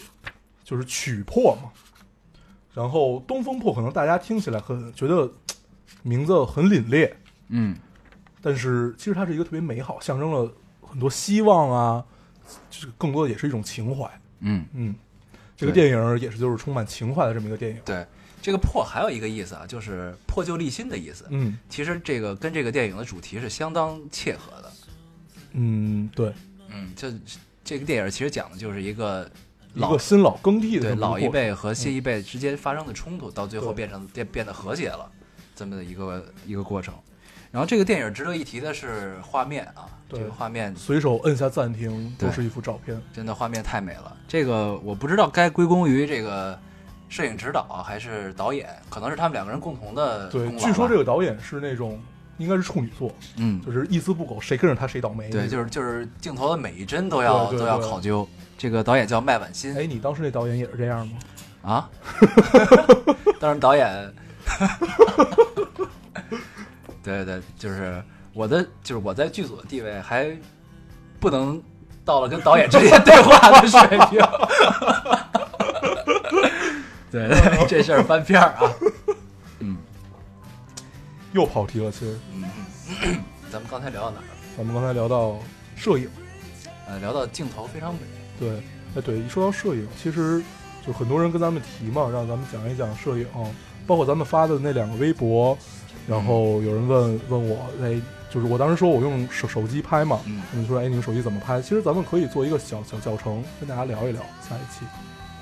[0.62, 1.70] 就是曲破嘛。
[2.72, 5.30] 然后东风破可能大家听起来很觉得
[6.02, 7.12] 名字很凛冽，
[7.48, 7.76] 嗯，
[8.40, 10.50] 但是其实它是一个特别美好，象征了
[10.80, 12.04] 很多希望啊，
[12.70, 14.10] 就是更多的也是一种情怀。
[14.40, 14.94] 嗯，嗯，
[15.56, 17.78] 这个电影也是就是充满情怀的这么一个电影。
[17.84, 18.06] 对，
[18.40, 21.26] 这个破还有一个意思啊，就是破旧立新的意思。
[21.28, 24.72] 嗯其实这个跟这个电影的主题是相当切合的。
[25.52, 26.32] 嗯，对，
[26.68, 27.12] 嗯，这
[27.62, 29.30] 这个电影其实讲的就是一个
[29.74, 35.10] 一老个新老更替的对老一辈和新一辈之间发生的冲突，到最后变成变变得和谐了，
[35.54, 36.94] 这么的一个一个过程。
[37.50, 43.00] 然后这个电影值得一提的是画面啊，这个画面随手摁下暂停，都是一幅照片。
[43.12, 44.16] 真的画面太美了。
[44.28, 46.56] 这个我不知道该归功于这个
[47.08, 52.00] 摄影指导还是导演，可能是他们两个人共同的对，据说这个导演是那种
[52.38, 55.28] 应该是处女座，嗯，就是一丝不苟，谁跟着他谁倒霉。
[55.28, 58.28] 对，就是就是镜头的每一帧都要都要考究。
[58.56, 61.18] 这个导演叫麦婉欣哎，你当时那导演也是这样吗？
[61.62, 61.90] 啊，
[63.40, 64.14] 当然导演，
[67.02, 70.30] 对对对，就是我的就是我在剧组的地位还
[71.18, 71.60] 不能
[72.04, 74.20] 到了跟导演直接 对话的水平。
[77.10, 78.72] 对对， 这事儿翻篇儿啊。
[79.60, 79.76] 嗯
[81.32, 82.44] 又跑题了，其实嗯，
[83.52, 84.36] 咱们刚才聊到哪儿了？
[84.56, 85.38] 咱们刚才聊到
[85.76, 86.08] 摄影，
[86.88, 88.00] 呃，聊到镜头非常美。
[88.38, 88.50] 对，
[88.96, 90.42] 哎对，一说到摄影，其实
[90.84, 93.26] 就很多人跟咱们提嘛，让咱们讲一讲摄影，
[93.86, 95.56] 包括咱们发的那两个微博，
[96.10, 101.62] 然后有人问问我，哎，就是我当时说我用手手机拍嘛，嗯你说哎你们手机怎么拍？
[101.62, 104.84] 其实咱们可以做一个小小教程，跟大家聊一聊下一期，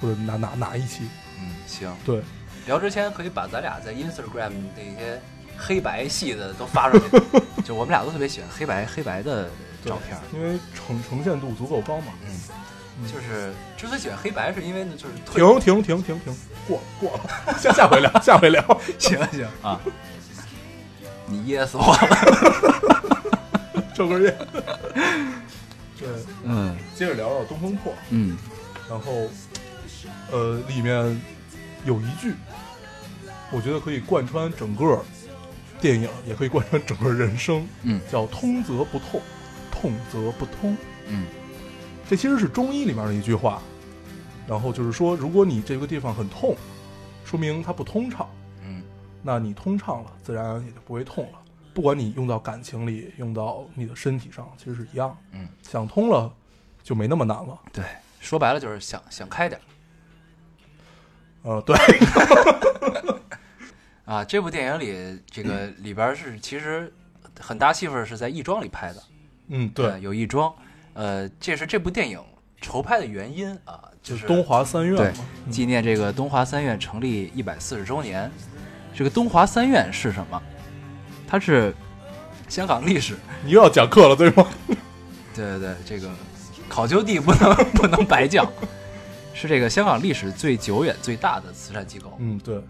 [0.00, 1.04] 或者哪哪哪一期，
[1.40, 1.90] 嗯，行。
[2.04, 2.20] 对，
[2.66, 5.20] 聊之前可以把咱俩在 Instagram 那些
[5.56, 7.22] 黑白系的都发出去，
[7.64, 9.48] 就我们俩都特别喜欢黑白黑白的
[9.84, 10.18] 照片。
[10.34, 12.12] 因为呈呈现度足够高嘛。
[12.26, 12.36] 嗯，
[13.00, 18.62] 嗯就是之所以喜欢黑白，是因为呢，就是停停停停停，过过了，下下回聊，下回聊。
[18.98, 19.80] 行行啊，
[21.28, 23.84] 你噎死我了。
[23.94, 24.36] 抽根烟。
[25.98, 26.08] 对，
[26.44, 26.76] 嗯。
[26.94, 28.36] 接着聊聊《东风破》，嗯。
[28.88, 29.28] 然后，
[30.32, 31.20] 呃，里面
[31.84, 32.34] 有一句，
[33.50, 35.02] 我觉得可以贯穿整个
[35.80, 38.00] 电影，也可以贯穿整个人生，嗯。
[38.10, 39.20] 叫“通则不痛，
[39.70, 40.76] 痛则不通”。
[41.08, 41.24] 嗯。
[42.08, 43.60] 这其实是中医里面的一句话，
[44.46, 46.56] 然后就是说，如果你这个地方很痛，
[47.24, 48.37] 说明它不通畅，嗯
[49.22, 51.38] 那你通畅了，自然也就不会痛了。
[51.74, 55.16] 不管你用到感情里，用到你的身体上，其实是一样。
[55.32, 56.32] 嗯，想通了，
[56.82, 57.56] 就没那么难了。
[57.72, 57.84] 对，
[58.18, 59.64] 说白了就是想想开点儿
[61.42, 61.76] 呃，对，
[64.04, 64.24] 啊。
[64.24, 66.92] 这部电影里，这个 里边儿是其实
[67.38, 69.02] 很大戏份是在亦庄里拍的，
[69.48, 70.52] 嗯，呃对，有亦庄，
[70.94, 72.20] 呃，这是这部电影
[72.60, 75.12] 筹拍的原因啊，就是东华三院对
[75.48, 78.28] 纪念这个东华三院成立一百四十周年。
[78.98, 80.42] 这个东华三院是什么？
[81.24, 81.72] 它是
[82.48, 84.44] 香港历史，你又要讲课了，对吗？
[85.32, 86.10] 对对对，这个
[86.68, 88.44] 考究地不能 不能白讲，
[89.32, 92.12] 是这个香港历史最久远、最大的慈善机构。
[92.18, 92.60] 嗯，对，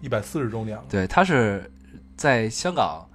[0.00, 0.82] 一百四十周年了。
[0.88, 1.70] 对，它是
[2.16, 3.06] 在香港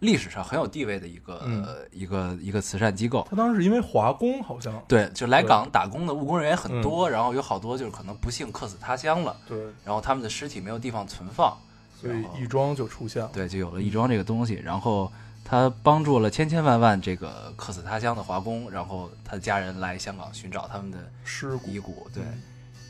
[0.00, 3.24] 历史上很有地位的一个、嗯一个一个慈善机构。
[3.30, 11.56] 他当时是因为华工，好像对，就来港打工的务工人员很嗯多，然后有好多就是可能不幸客死他乡了，对，然后他们的尸体没有地方存放，
[12.00, 13.30] 所以然后亦庄就出现了。
[13.32, 14.54] 对，就有了亦庄这个东西。
[14.54, 15.10] 然后
[15.44, 21.70] 他帮助了千千万万这个客死他乡的华工，然后他的家人来香港寻找他们的尸骨。
[21.70, 22.06] 遗骨。
[22.12, 22.22] 对，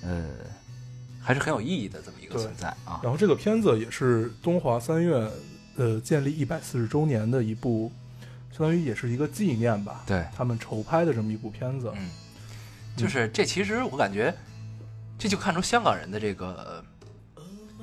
[0.03, 0.29] 嗯呃，
[1.21, 3.01] 还是很有意义的这么一个存在啊。
[3.03, 5.31] 然后这个片子也是东华三院
[5.77, 7.93] 呃建立一百四十周年的一部，
[8.51, 10.03] 相当于也是一个纪念吧。
[10.07, 11.93] 对，他们筹拍的这么一部片子。
[11.97, 12.11] 嗯，
[12.97, 14.35] 就是这其实我感觉，
[15.19, 16.83] 这就看出香港人的这个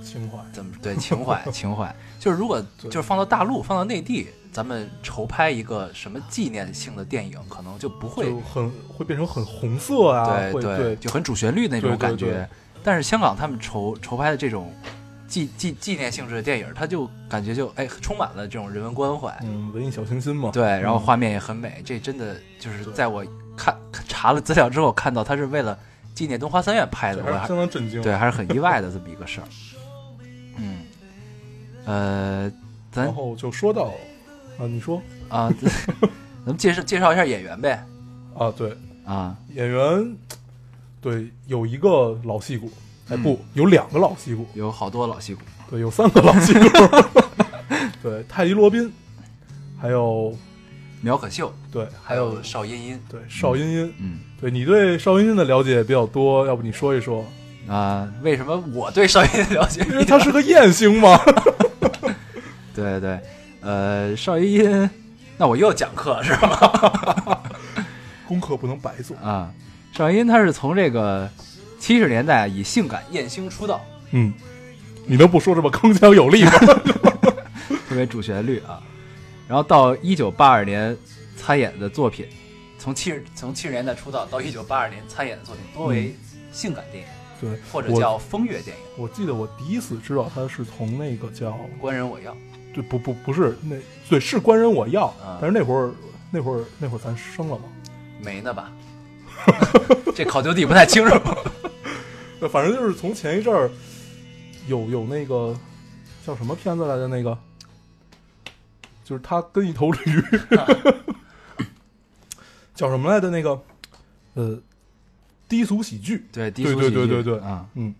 [0.03, 0.37] 情怀。
[0.51, 12.31] 怎么对情怀 情怀，就是如果就是放到大陆放到内地，咱们筹拍一个什么纪念性的电影，可能就不会就很会变成很红色啊，会对对，就很主旋律那种感觉。
[12.31, 12.47] 对
[12.83, 14.73] 但是香港他们筹筹拍的这种
[15.25, 19.33] 纪纪纪念性质的电影，它就感觉就哎充满了这种人文关怀。
[19.43, 20.51] 嗯，文艺小清新嘛。
[20.51, 23.73] 对，然后嗯画面也很美，这真的就是在我看
[24.07, 25.79] 查了资料之后，看到它是为了
[26.13, 28.01] 纪念东华三院拍的，我还相当震惊。
[28.01, 29.47] 对还是很意外的这么一个事儿。
[31.85, 32.51] 嗯，呃，
[32.91, 33.93] 咱然后就说到
[34.57, 35.01] 啊，你说。
[35.29, 35.51] 啊，
[36.45, 37.83] 咱们介绍介绍一下演员呗。
[38.37, 40.15] 啊，对，啊，演员，
[41.01, 42.71] 对，有一个老戏骨，
[43.09, 43.23] 哎，嗯。
[43.23, 46.67] 不，有两个老戏骨，有好多老戏骨，对，有三个老戏骨，
[48.03, 48.91] 对，泰迪罗宾，
[49.81, 50.35] 还有
[51.01, 54.19] 苗可秀，对，还有邵音音，对邵音音，嗯。
[54.39, 57.25] 对你对邵音音的了解比较多，要不你说一说？
[57.65, 61.17] 啊、为什么我对邵音音了解 因为他是个艳星嘛。
[62.73, 63.19] 对对，
[63.61, 64.89] 呃，邵音音，
[65.37, 67.43] 那我又讲课是吧？
[68.27, 69.15] 功课不能白做。
[69.17, 69.51] 啊，
[69.91, 71.29] 邵音音他是从这个
[71.79, 74.33] 七十年代以性感艳星出道，嗯，
[75.05, 76.51] 你能不说这么铿锵有力吗？
[77.87, 78.81] 特别主旋律啊。
[79.47, 80.97] 然后到一九八二年
[81.35, 82.25] 参演的作品，
[82.79, 86.15] 从七十从七十年代出道到一九八二年参演的作品多为
[86.51, 87.09] 性感电影，
[87.39, 92.35] 对，或者叫风月电影，我记得我第一次知道他是从那个叫官人我要。
[92.73, 93.75] 对不不不是那
[94.09, 95.91] 对是官人我要，啊但是那会儿
[96.31, 97.63] 那会儿那会儿咱生了吗？
[98.21, 98.71] 没呢吧？
[100.15, 101.15] 这考究地不太清楚。
[102.39, 103.69] 对，反正就是从前一阵儿，
[104.67, 105.55] 有有那个
[106.25, 107.37] 叫什么片子来的那个，
[109.03, 109.99] 就是他跟一头驴，
[112.73, 113.61] 叫什么来的那个，
[114.33, 114.57] 呃，
[115.47, 117.93] 低俗喜剧，对，低俗喜剧对对对啊，嗯，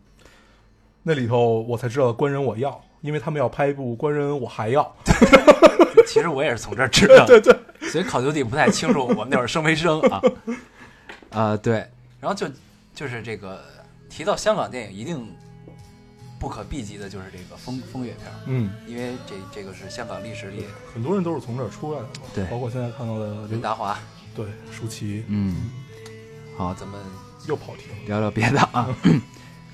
[1.04, 4.96] 那里头我才知道官人我要，因为他们要拍一部官人我还要，
[6.08, 7.56] 其实我也是从这儿知道， 对对，
[7.92, 10.22] 所以考究地不太清楚我们那会儿生没生啊，
[11.30, 11.86] 啊 对，
[12.20, 12.48] 然后就
[12.96, 13.62] 就是这个
[14.10, 15.36] 提到香港电影，一定
[16.40, 20.64] 不可避及的就是这个风风月片，嗯，因为这这个是香港历史里
[20.94, 22.46] 很多人都是从这儿出来的，对。
[22.46, 24.00] 包括现在看到的刘刘达华，
[24.36, 25.26] 对舒淇。
[25.28, 25.70] 嗯，
[26.58, 27.00] 好，咱们
[27.48, 28.88] 又跑题了，聊聊别的啊。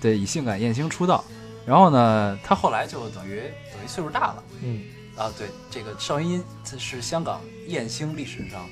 [0.02, 1.24] 对，以性感艳星出道，
[1.66, 3.42] 然后呢，他后来就等于
[3.72, 4.44] 等于岁数大了。
[4.64, 4.84] 嗯，
[5.16, 5.32] 啊。
[5.38, 8.68] 对，这个邵音音这是香港艳星历史上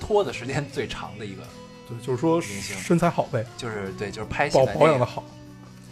[0.00, 1.42] 拖的时间最长的一个，
[1.88, 5.22] 对，就是说身材好呗，就是对，就是拍戏保养的好，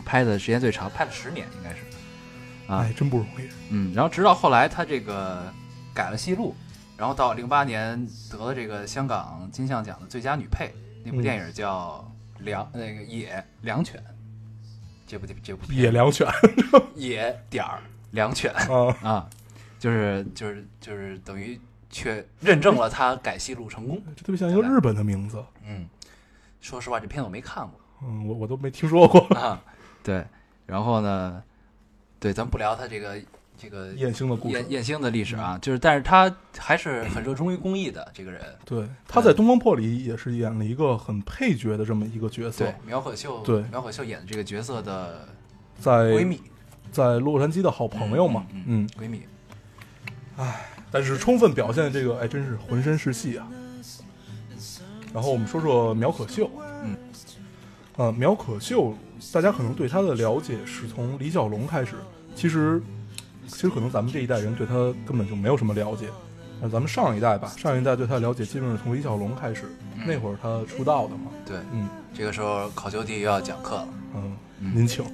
[0.05, 1.77] 拍的时间最长，拍了十年应该是。
[2.67, 2.79] 啊。
[2.79, 3.93] 哎，，真不容易，嗯。
[3.95, 5.53] 然后直到后来他这个
[5.93, 6.55] 改了戏路，
[6.97, 11.23] 然后到零八年得了这个香港金像奖的最佳女配，那部嗯。
[11.23, 12.11] 电影叫
[12.45, 14.03] 《良》那个野良犬。
[15.11, 16.25] 这部这部片野良犬
[16.95, 19.31] 野点儿良犬啊， 啊，
[19.79, 21.59] 就是就是就是等于
[21.91, 24.01] 确认证了他改戏路成功。
[24.15, 25.89] 这特别像一个日本的名字，嗯，
[26.61, 29.61] 说实话，这片子我没看过嗯，我我都没听说过啊。
[30.05, 30.25] 对，
[30.65, 31.43] 然后呢，
[32.21, 33.21] 对，咱不聊他这个
[33.61, 34.71] 这个艳星的故事艳。
[34.71, 38.41] 艳星的历史啊，就是但是他还是很热衷于公益的这个人。
[38.65, 45.29] 对，他在《东方破》里也是演了一个很配角的这么一个角色对，，苗可秀，对苗可秀演的这个角色的
[45.79, 46.41] 在闺蜜
[46.91, 49.23] 在洛杉矶的好朋友嘛，嗯嗯，闺蜜，
[50.91, 53.47] 但是充分表现这个，哎，真是浑身是戏啊。
[55.13, 56.51] 然后我们说说苗可秀，
[56.85, 56.97] 嗯，
[57.97, 58.95] 呃，苗可秀，
[59.33, 61.97] 大家可能对他的了解是从李小龙开始，
[62.35, 62.81] 其实，
[63.51, 64.75] 其实可能咱们这一代人对她
[65.07, 66.09] 根本就没有什么了解。
[66.63, 69.63] 那咱们上一代吧，上一代对她了解基本是从李小龙开始，
[69.97, 73.89] 嗯那会儿她出道的嘛，对，嗯这个时候考究地又要讲课了。
[74.15, 75.05] 嗯，嗯您请。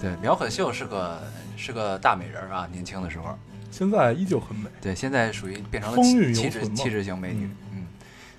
[0.00, 1.22] 对，苗可秀是个
[1.56, 3.38] 是个大美人儿啊，年轻的时候。
[3.70, 7.48] 现在依旧很美，对，现在属于变成了气质气质型美女。
[7.72, 7.86] 嗯，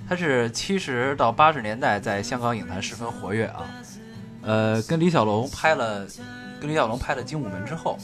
[0.07, 3.65] 她是七十到八十年代在香港影坛十分活跃啊。
[4.43, 6.05] 呃，跟李小龙拍了
[6.61, 7.97] 跟李小龙拍了《精武门》之后，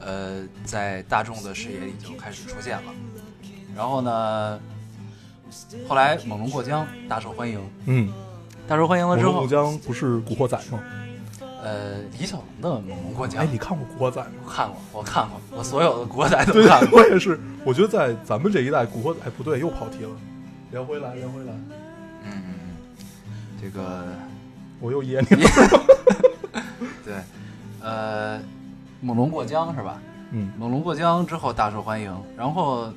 [0.00, 2.92] 呃，在大众的视野里就开始出现了。
[3.76, 4.60] 然后呢，
[5.88, 8.12] 后来猛龙过江大受欢迎，嗯，
[8.66, 10.80] 大受欢迎了之后猛龙过，江不是《古惑仔》吗？
[11.62, 14.30] 呃，李小龙的猛龙过江哎，你看过《古惑仔》吗？
[14.48, 17.00] 看过，我看过，我所有的古惑仔都看，过。
[17.00, 17.38] 我也是。
[17.64, 20.10] 我觉得在咱们这一代，古惑仔哎不对，又跑题了。
[20.70, 21.52] 聊回来，聊回来，
[22.24, 22.42] 嗯，
[23.60, 24.04] 这个
[24.80, 25.50] 我又 噎你了。
[27.04, 27.14] 对，
[27.80, 28.40] 呃，
[29.00, 30.00] 猛龙过江是吧？
[30.30, 32.92] 嗯猛龙过江之后大受欢迎，然后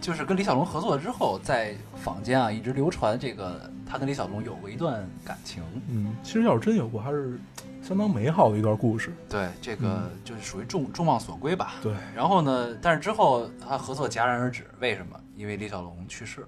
[0.00, 5.62] 就是跟李小龙合作之后，在坊间啊一直流传这个他跟李小龙有过一段感情。
[5.88, 7.38] 嗯，其实要是真有过，还是
[7.82, 9.12] 相当美好的一段故事。
[9.28, 11.74] 对，这个就是属于众众望所归吧。
[11.82, 15.20] 对，然后呢，但是之后他合作戛然而止，为什么？
[15.34, 16.46] 因为李小龙去世。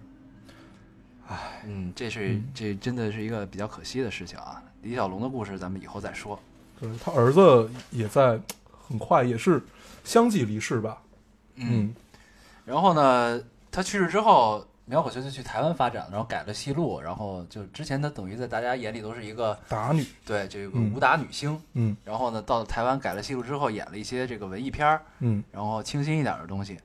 [1.26, 4.62] 唉，嗯，这是嗯这真的是一个比较可惜的事情啊。
[4.80, 6.40] 李小龙的故事咱们以后再说。
[6.80, 8.40] 对他儿子也在
[8.88, 9.62] 很快也是
[10.04, 11.02] 相继离世吧。
[11.56, 11.94] 嗯
[12.64, 20.06] 然后呢，他去世之后，苗可秀就去台湾发展，然后改了戏路，然后就之前他等于在大家眼里都是一个打女。
[20.24, 26.78] 对这个嗯武打女星，嗯然后呢到了台湾改了戏路之后，演了一些这个文艺片儿，嗯然后清新一点的东西，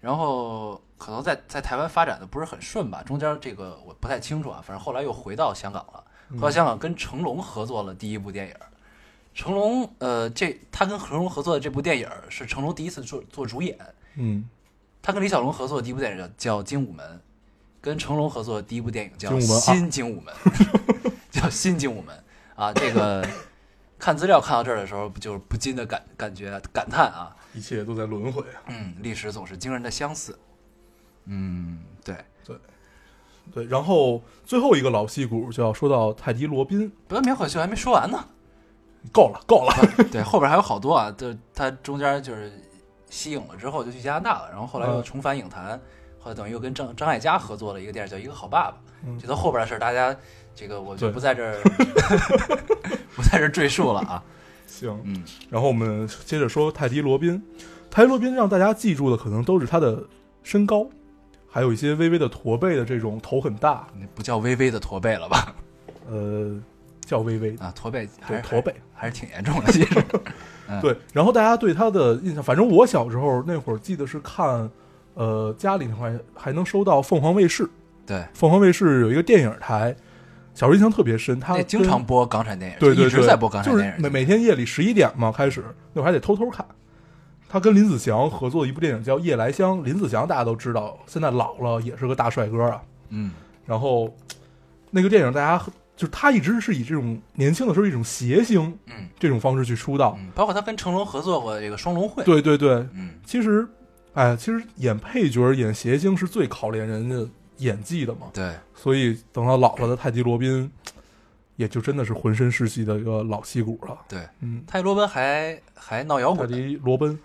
[0.00, 8.54] 然后可能在在台湾发展的不是很顺吧，中间这个我不太清楚啊，反正后来又回到香港了，回到香港跟成龙合作了第一部电影。
[9.34, 13.76] 成龙，呃，这他跟成龙合作的这部电影是成龙第一次做做主演，
[14.16, 14.48] 嗯，
[15.02, 17.04] 他跟李小龙合作的第一部电影叫叫《精武门》，
[17.80, 20.34] 跟成龙合作的第一部电影叫《精武门二新精武门》，
[21.32, 22.16] 叫《新精武门》
[22.62, 22.72] 啊。
[22.72, 23.26] 这个
[23.98, 28.62] 看资料看到这儿的时候，就是不禁的感感觉感叹啊，一切都在轮回啊。
[28.68, 30.38] 嗯，历史总是惊人的相似。
[31.24, 32.14] 嗯，对，
[32.44, 32.56] 对，
[33.52, 36.92] 对然后最后一个老戏骨就要说到泰迪罗宾。
[37.08, 38.28] 不过苗可秀还没说完呢，
[39.12, 39.74] 够了，够了。
[40.10, 42.52] 对，后边还有好多啊，就他中间就是
[43.10, 45.80] 息影了之后就去加拿大了，然后后来又嗯重返影坛，
[46.18, 48.70] 后来等于又跟张张艾嘉合作了一个电影叫《一个好爸爸》。
[49.06, 50.16] 嗯这都后边的事儿，大家
[50.54, 51.60] 这个我就不在这儿
[53.14, 54.22] 不在这儿赘述了啊。
[54.66, 57.42] 行，嗯，然后我们接着说泰迪罗宾。
[57.90, 60.02] 泰迪罗宾让大家记住的可能都是他的
[60.42, 60.86] 身高，
[61.48, 65.54] 还有一些微微的驼背的这种头很大，那不叫微微的驼背了吧？
[66.08, 66.58] 呃，
[67.04, 70.04] 叫微微，啊，驼背还是对驼背，还是挺严重的，其实。
[70.66, 74.70] 嗯对，然后大家对他的印象，反正我小时候那会儿记得是看，
[75.12, 77.68] 呃，家里那块还能收到凤凰卫视，
[78.06, 79.94] 对，凤凰卫视有一个电影台，
[80.54, 86.64] 小时候印象特别深，他那经常播港产电影，对对对，就一直在播港产就是电影，每每天夜里十一点嘛开始，那会儿还得偷偷看。
[87.46, 92.82] 他跟林子祥合作的一部电影叫《夜来香》，林子祥大家都知道，现在老了也是个大帅哥啊。
[93.10, 93.30] 嗯，
[93.66, 94.10] 然后
[94.90, 95.62] 那个电影大家
[95.96, 100.16] 就是他一直是以这种年轻的时候一种谐星嗯这种方式去出道。
[100.18, 103.66] 嗯，包括他跟成龙合作过这个《双龙会》，对对对，嗯，其实，
[104.14, 108.26] 哎，其实演配角、演谐星是最考验人家演技的嘛。
[108.32, 110.68] 对，所以等到老了的泰迪罗宾，
[111.56, 113.96] 也就真的是浑身是戏的一个老戏骨了。
[114.08, 117.18] 对，嗯，泰迪罗宾还还闹摇滚泰，迪罗宾，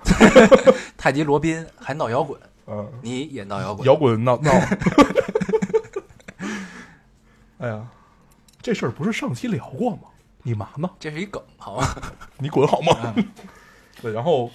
[0.95, 4.51] 泰迪罗宾还闹摇滚，嗯，你也闹摇滚，摇滚闹闹。
[7.57, 7.85] 哎呀，
[8.61, 10.03] 这事儿不是上期聊过吗？
[10.43, 10.89] 你嘛呢？
[10.99, 11.87] 这是一梗，好吗？
[12.39, 13.13] 你滚好吗？
[13.17, 13.25] 嗯
[14.01, 14.49] 对，然后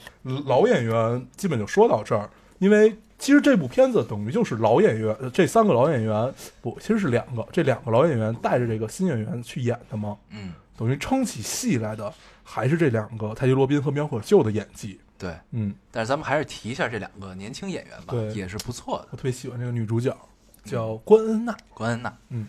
[0.46, 2.28] 老演员基本就说到这儿，
[2.59, 6.32] 因为其实这部片子等于就是老演员，呃这三个老演员
[6.62, 12.11] 不，其实是两个，这两个老演员带着这个新演员去演的嘛，嗯，等于撑起戏来的
[12.42, 14.98] 还是这两个泰迪罗宾和苗可秀的演技。
[15.18, 15.34] 对。
[15.50, 19.09] 嗯，但是咱们还是提一下这两个年轻演员吧，对也是不错的。
[19.11, 20.16] 我特别喜欢这个女主角，
[20.64, 21.55] 叫关恩娜。
[21.74, 22.48] 关恩娜，嗯，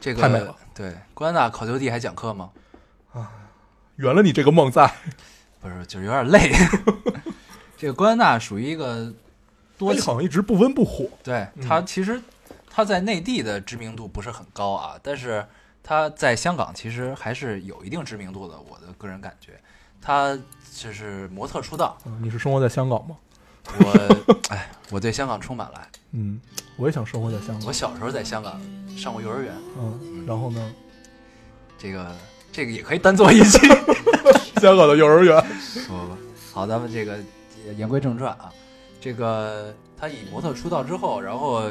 [0.00, 0.54] 这个太美了。
[0.74, 2.50] 对，关安娜考究地还讲课吗？
[3.12, 3.30] 啊
[3.96, 4.92] 圆了你这个梦在，
[5.60, 6.52] 不是，就是有点累。
[7.78, 9.12] 这个关安娜属于一个
[9.78, 11.06] 多你好像一直不温不火。
[11.22, 12.20] 对嗯他其实
[12.68, 15.46] 他在内地的知名度不是很高啊，但是
[15.82, 18.58] 他在香港其实还是有一定知名度的。
[18.58, 19.58] 我的个人感觉，
[20.00, 20.38] 他
[20.74, 21.96] 就是模特出道。
[22.04, 23.16] 嗯，你是生活在香港吗？
[23.80, 25.88] 我哎，我对香港充满了爱。
[26.12, 26.38] 嗯，
[26.76, 27.66] 我也想生活在香港。
[27.66, 28.60] 我小时候在香港
[28.96, 30.72] 上过幼儿园，嗯，然后呢？
[31.78, 32.16] 这个
[32.50, 33.58] 这个也可以单做一期。
[34.60, 35.38] 香港的幼儿园。
[35.86, 36.16] 不不，
[36.52, 37.18] 好，咱们这个
[37.76, 38.50] 言归正传啊，
[39.00, 41.70] 这个他以模特出道之后，然后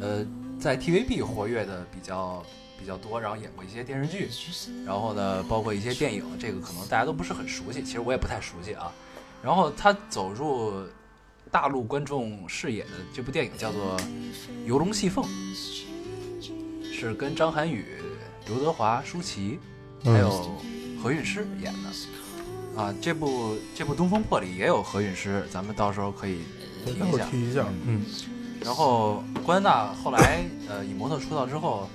[0.00, 0.26] 呃
[0.58, 2.42] 在 TVB 活跃的比较
[2.78, 4.28] 比较多，然后演过一些电视剧，
[4.84, 8.92] 然后呢包括一些电影，这个可能大家都不是很熟悉，其实我也不太熟悉啊。
[9.42, 10.82] 然后他走入
[11.50, 13.98] 大陆观众视野的这部电影叫做
[14.64, 15.24] 《游龙戏凤》，
[16.92, 17.84] 是跟张涵予、
[18.46, 19.58] 刘德华、舒淇
[20.04, 20.56] 还有
[21.02, 21.90] 何韵诗演的。
[22.80, 26.38] 啊，这部这部《东风破》里也有何韵诗，咱们到时候可以
[26.86, 27.26] 提一下。
[27.26, 27.66] 提一下。
[27.84, 28.04] 嗯，
[28.62, 31.90] 然后关安娜后来呃以模特出道之后，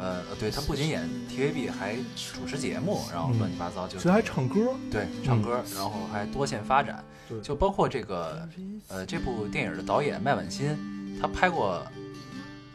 [0.00, 1.94] 呃对他不仅演 TVB，还
[2.34, 4.72] 主持节目，然后嗯乱七八糟就其实还唱歌。
[4.90, 8.48] 对唱歌，然后还多线发展，对就包括这个
[8.88, 10.76] 呃这部电影的导演麦婉欣，
[11.20, 11.86] 他拍过，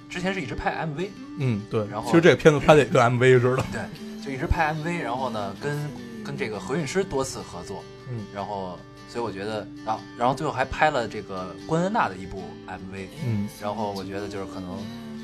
[0.07, 1.09] 之前是一直拍 MV，
[1.39, 1.87] 嗯，对。
[1.87, 3.65] 然后其实这个片子拍的也跟 MV 似的。
[3.71, 5.89] 对，就一直拍 MV，然后呢跟
[6.23, 8.77] 跟这个何韵诗多次合作，嗯然后
[9.09, 14.77] 所以我觉得啊，然后最后还拍了这个关恩娜的一部 MV，嗯，然后我觉得就是可能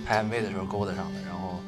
[0.05, 1.59] 拍 MV 的时候勾搭上的，然后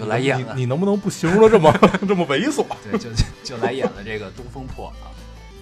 [0.00, 1.72] 就来演了你，你能不能不形容的这么
[2.08, 2.64] 这么猥琐？
[2.90, 5.12] 对，就就就来演了这个《东风破》啊，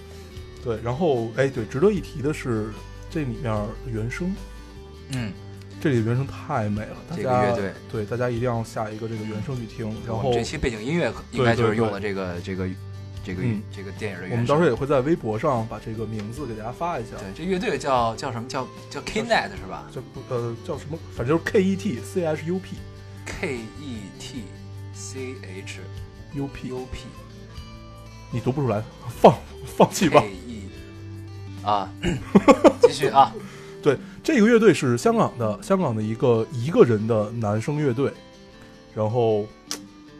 [0.63, 2.71] 对，然后哎，对，值得一提的是
[3.09, 3.53] 这里面
[3.85, 4.33] 原声，
[5.11, 5.31] 嗯，
[5.81, 9.93] 这里的原声太美了，大这个家乐队，对大家一定要下一个这个原声去听。
[10.07, 12.67] 然后这期背景音乐应该就是用了这个这个
[13.23, 14.27] 这个嗯这个电影的。
[14.31, 17.11] 我们到时候也会在微博上把这个名字给大家发一下。
[17.17, 20.97] 对这乐队叫叫什么叫叫 Knet 是吧叫不呃叫什么？
[21.15, 23.88] 反正就是 K E T C H U P？K E
[24.19, 24.43] T
[24.93, 25.79] C H
[26.33, 27.07] U P，U P
[28.31, 30.21] 你读不出来，放放弃吧。
[30.21, 30.29] K。
[30.29, 30.69] E
[31.63, 31.91] 啊，
[32.83, 33.33] 继续啊，
[33.81, 38.13] 对，这个乐队是香港的，香港的一个一个人的男声乐队，
[38.95, 39.45] 然后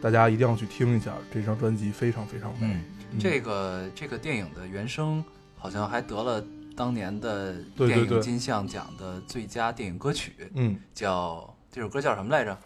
[0.02, 2.68] 大家一定要去听一下这张专辑，非常非常美。
[2.68, 2.82] 嗯，
[3.12, 3.20] 嗯。
[3.20, 5.24] 这个这个电影的原声
[5.58, 6.44] 好像还得了
[6.76, 12.58] 当年的电影金像奖的最佳电影歌曲，嗯，叫这首歌叫什么来着？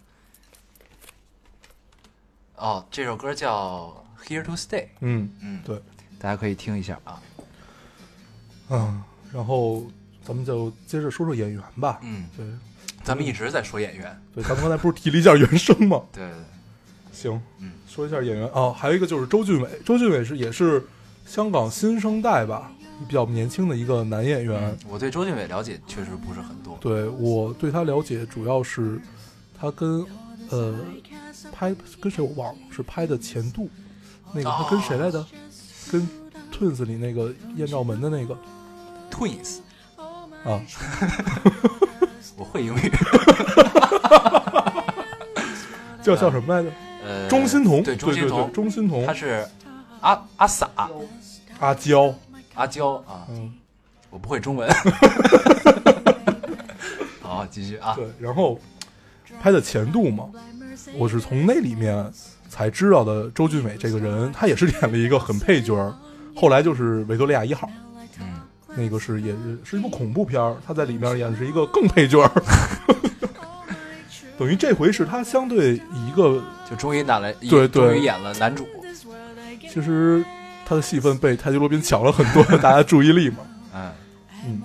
[2.57, 3.93] 哦，这首歌叫
[4.27, 4.83] 《Here to Stay》。
[5.01, 5.81] 嗯嗯，对，
[6.19, 7.21] 大家可以听一下啊。
[8.69, 9.83] 嗯，然后
[10.23, 11.99] 咱们就接着说说演员吧。
[12.03, 12.45] 嗯，对
[13.03, 16.01] 咱们一直在说演员，对，咱们刚才不是提了一下原声吗？
[16.13, 16.43] 对对对，
[17.11, 20.81] 行，嗯，说一下演员哦，还有一个就是周俊伟，周俊伟是也是
[21.25, 22.71] 香港新生代吧，
[23.07, 24.69] 比较年轻的一个男演员。
[24.69, 26.77] 嗯我对周俊伟了解确实不是很多。
[26.79, 29.01] 对我对他了解主要是
[29.59, 30.05] 他跟
[30.49, 30.73] 呃
[31.51, 33.65] 拍跟谁我忘了，是拍的《前度》，
[34.33, 35.25] 那个他跟谁来着？
[35.91, 36.07] 跟
[36.51, 38.37] Twins 里那个艳照门的那个
[39.11, 39.57] Twins，
[40.43, 40.61] 啊，
[42.37, 42.91] 我会英语。
[46.03, 46.69] 叫叫什么来着？
[47.05, 49.45] 呃，钟欣桐，对对对钟欣桐，钟欣桐他，是
[50.01, 50.69] 阿阿撒
[51.59, 52.13] 阿娇，
[52.55, 53.53] 阿娇啊，嗯，
[54.09, 54.69] 我不会中文。
[57.21, 57.93] 好，继续啊。
[57.95, 58.59] 对，然后
[59.41, 60.29] 拍的前度嘛，
[60.95, 62.11] 我是从那里面
[62.49, 65.93] 才知道的周俊伟这个人，他也是演了一个很配角儿，
[66.35, 67.69] 后来就是维多利亚一号，
[68.19, 68.41] 嗯，
[68.75, 72.31] 那个是也是是一部恐怖片儿，他在里面演的是一个更配角儿，
[74.37, 77.87] 等于这回是他相对一个就终于拿了，对对。
[77.87, 78.67] 终于演了男主。
[79.71, 80.23] 其实
[80.65, 83.37] 他的戏份被泰迪罗宾抢了很多大家注意力嘛，
[83.73, 83.91] 嗯，
[84.45, 84.61] 嗯，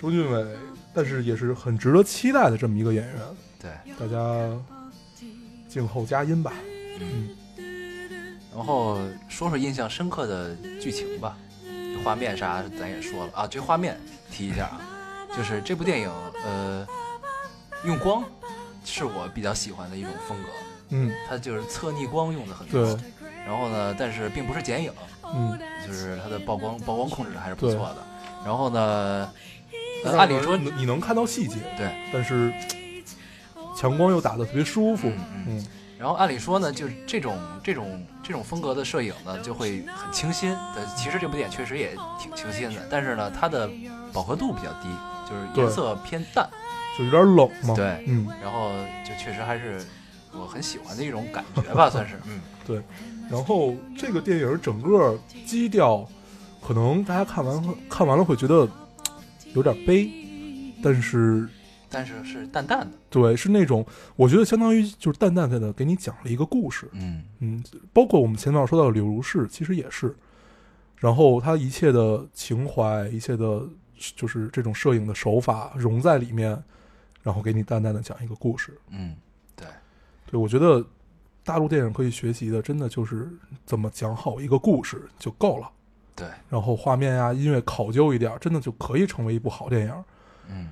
[0.00, 0.44] 周俊伟，
[0.92, 3.14] 但是也是很值得期待的这么一个演员，
[3.60, 4.18] 对，大家
[5.72, 6.52] 静候佳音吧。
[7.00, 7.30] 嗯。
[8.54, 8.98] 然后
[9.28, 11.34] 说说印象深刻的剧情吧，
[12.04, 13.98] 画面啥咱也说了啊，这画面
[14.30, 14.80] 提一下啊，
[15.34, 16.12] 就是这部电影
[16.44, 16.86] 呃，
[17.86, 18.22] 用光
[18.84, 20.48] 是我比较喜欢的一种风格，
[20.90, 21.10] 嗯。
[21.26, 22.84] 它就是侧逆光用的很多。
[22.94, 23.02] 对。
[23.46, 24.92] 然后呢，但是并不是剪影，
[25.24, 27.96] 嗯，就是它的曝光曝光控制还是不错的。
[28.44, 29.32] 然后呢，
[30.04, 32.52] 呃按理说你能看到细节，对，但是
[33.76, 35.10] 强光又打得特别舒服。
[35.46, 35.64] 嗯
[35.98, 40.52] 然后按理说呢，就是这种这种这种风格的摄影呢，就会很清新。
[40.74, 43.70] 但其实这部电影确实也挺清新的，但是呢，它的
[44.12, 44.88] 饱和度比较低，
[45.28, 46.44] 就是颜色偏淡。
[46.98, 47.74] 就有点冷嘛。
[47.76, 48.72] 对嗯，然后
[49.06, 49.80] 就确实还是
[50.32, 52.16] 我很喜欢的一种感觉吧，算是。
[52.26, 52.82] 嗯，对。
[53.30, 55.16] 然后这个电影整个
[55.46, 56.04] 基调，
[56.60, 58.68] 可能大家看完会看完了会觉得
[59.54, 60.10] 有点悲，
[60.82, 61.48] 但是
[61.92, 62.96] 但是是淡淡的。
[63.10, 63.84] 对，是那种
[64.16, 66.88] 我觉得相当于就是淡淡的给你讲了一个故事。
[66.92, 70.16] 嗯嗯，包括我们前面说到的柳如是，其实也是。
[70.96, 73.62] 然后他一切的情怀，一切的，
[74.16, 76.50] 就是这种摄影的手法融在里面，
[77.22, 78.78] 然后给你淡淡的讲一个故事。
[78.88, 79.16] 嗯，
[79.56, 79.66] 对，
[80.30, 80.84] 对我觉得
[81.42, 83.28] 大陆电影可以学习的，真的就是
[83.66, 85.68] 怎么讲好一个故事就够了。
[86.14, 90.04] 对，然后画面呀、音乐考究一点，真的就可以成为一部好电影。
[90.48, 90.68] 嗯，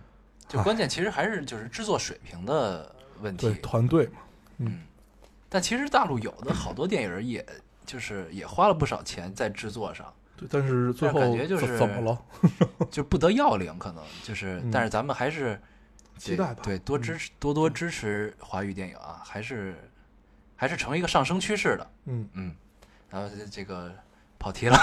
[0.51, 3.55] 就关键其实还是就是制作水平的问题对。
[3.61, 4.18] 团队嘛，
[4.59, 4.82] 嗯，
[5.48, 7.46] 但其实大陆有的好多电影，也
[7.86, 12.22] 就是也花了不少钱在制作上，对，但是最后感觉就是怎怎么了？
[12.90, 15.61] 就不得要领，可能就是，嗯但是咱们还是
[16.18, 16.61] 期待吧。
[16.64, 19.76] 对多嗯支持多多支持华语电影啊，还是
[20.57, 21.90] 还是成一个上升趋势的。
[22.07, 22.55] 嗯，嗯，
[23.09, 23.94] 然后这个
[24.36, 24.76] 跑题了，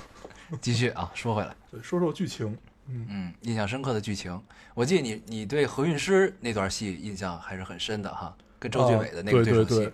[0.62, 2.56] 继续啊，说回来，对，说说剧情。
[2.88, 4.40] 嗯，嗯，印象深刻的剧情，
[4.74, 9.92] 我记得你你对何韵诗那段戏印象还是很深的哈，跟周俊伟的那个啊对手戏，对。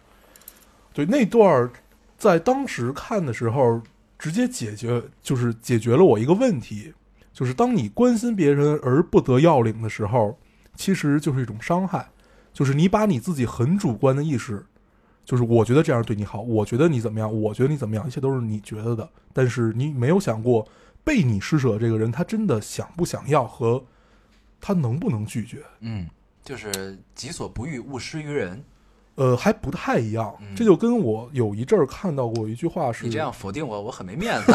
[0.95, 1.71] 对，对那段
[2.17, 3.81] 在当时看的时候，
[4.19, 6.93] 直接解决就是解决了我一个问题，
[7.33, 10.37] 就是当你关心别人而不得要领的时候，
[10.75, 12.09] 其实就是一种伤害，
[12.53, 14.65] 就是你把你自己很主观的意识，
[15.25, 20.67] 就是我觉得这样对你好，我觉得你怎么样，我觉得你怎么样，一切都是你觉得的，但是你没有想过
[21.09, 23.83] 被你施舍这个人他真的想不想要和
[24.61, 25.63] 他能不能拒绝。
[25.81, 26.07] 嗯，
[26.45, 28.63] 就是己所不欲，勿施于人。
[29.15, 30.37] 呃，还不太一样。
[30.43, 34.53] 嗯这就跟我有一阵儿看到过一句话是，你这样否定我，我很没面子。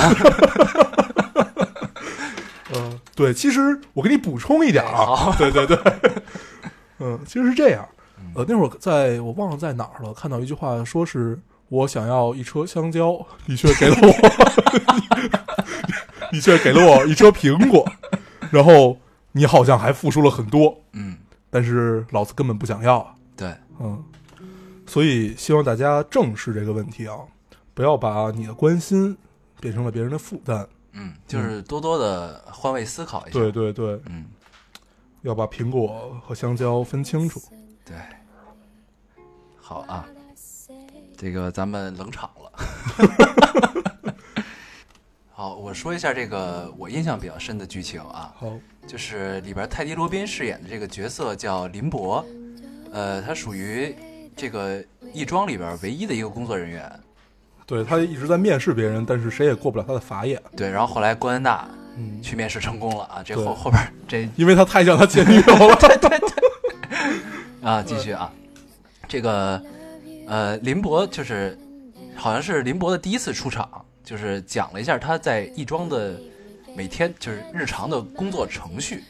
[2.75, 5.77] 嗯， 对，其实我给你补充一点啊，对对对，
[6.99, 7.89] 嗯， 其实是这样。
[8.19, 11.39] 嗯呃，那会儿在我忘了在哪儿了，看到一句话，说是
[11.69, 14.11] 我想要一车香蕉，你却给了我，
[16.33, 17.87] 你却给了我一车苹果，
[18.49, 18.97] 然后
[19.33, 21.15] 你好像还付出了很多，嗯，
[21.51, 23.13] 但是老子根本不想要啊。
[23.37, 24.03] 对，嗯，
[24.87, 27.17] 所以希望大家正视这个问题啊，
[27.75, 29.15] 不要把你的关心
[29.61, 30.67] 变成了别人的负担。
[30.93, 33.39] 嗯，就是多多的换位思考一下。
[33.39, 34.25] 对，对对，嗯，
[35.21, 37.39] 要把苹果和香蕉分清楚。
[37.85, 37.95] 对，
[39.55, 40.03] 好啊，
[41.15, 42.51] 这个咱们冷场了。
[45.35, 48.53] 好，我说一下这个我印象比较深的剧情啊，好，
[48.85, 52.23] 就是里边泰迪罗宾饰演的这个角色叫林博，
[52.91, 53.95] 呃，他属于
[54.35, 56.87] 这个亦庄里边唯一的一个工作人员。
[57.65, 60.39] 对他一直在面试别人，但是谁也过不了他的法眼。
[60.55, 61.67] 对，然后后来关恩娜
[61.97, 65.75] 嗯，去面试成功了啊，这后后边这 因为他太像他前女友了。
[65.81, 68.31] 对对对啊，继续啊，
[69.07, 69.59] 这个
[70.27, 71.57] 呃，林博就是
[72.15, 76.19] 好像是林博的第一次出场，就是讲了一下他在亦庄的
[76.75, 79.03] 每天就是日常的工作程序，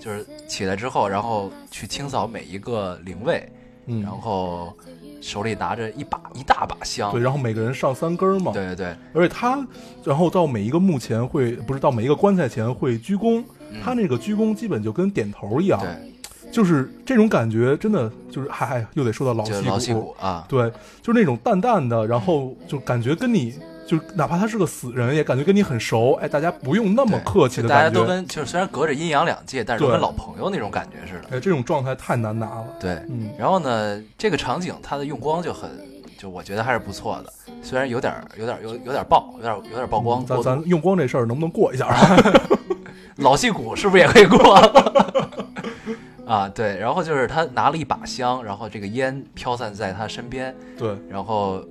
[0.00, 3.48] 就是起来之后，然后去清扫每一个灵位，
[3.86, 4.76] 嗯然后
[5.20, 8.52] 手里拿着一把一大把香，对，然后每个人上三根儿嘛。
[8.52, 9.64] 对对对，而且他，
[10.04, 15.78] 然后到每一个墓前会，不是到每一个棺材前会鞠躬，嗯他那个鞠躬基本就跟点头一样。
[15.80, 16.12] 对
[16.50, 20.70] 就是这种感觉，真的就是嗨，又得说到老戏就老戏骨啊，对，
[21.00, 23.54] 就是那种淡淡的，然后就感觉跟你，
[23.92, 26.14] 就哪怕他是个死人，也感觉跟你很熟。
[26.14, 27.90] 哎，大家不用那么客气大家。
[27.90, 31.36] 都跟就是虽然隔着阴阳两界，但是都跟老朋友那种感觉似的。
[31.36, 32.66] 哎，这种状态太难拿了。
[32.80, 35.70] 对，嗯，然后呢，这个场景它的用光就很，
[36.16, 37.30] 就我觉得还是不错的，
[37.62, 40.24] 虽然有点儿有点儿有有点爆，有点儿有点儿曝光。
[40.24, 42.16] 咱咱用光这事儿能不能过一下啊？
[43.16, 44.38] 老戏骨是不是也可以过？
[46.26, 51.62] 啊，对，然后就是他拿了一把香，然后这个烟飘散在他身边，对，然后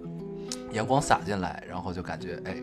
[0.74, 2.56] 阳光洒进来，然后就感觉哎，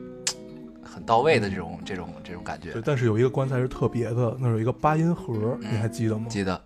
[0.82, 2.82] 很到位的这种这种这种感觉对，。
[2.84, 6.26] 但是有一个棺材是特别的，那有一个八音盒，嗯你还记得吗？
[6.28, 6.60] 记得，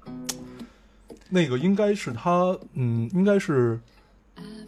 [1.29, 3.79] 那个应该是他，嗯，应该是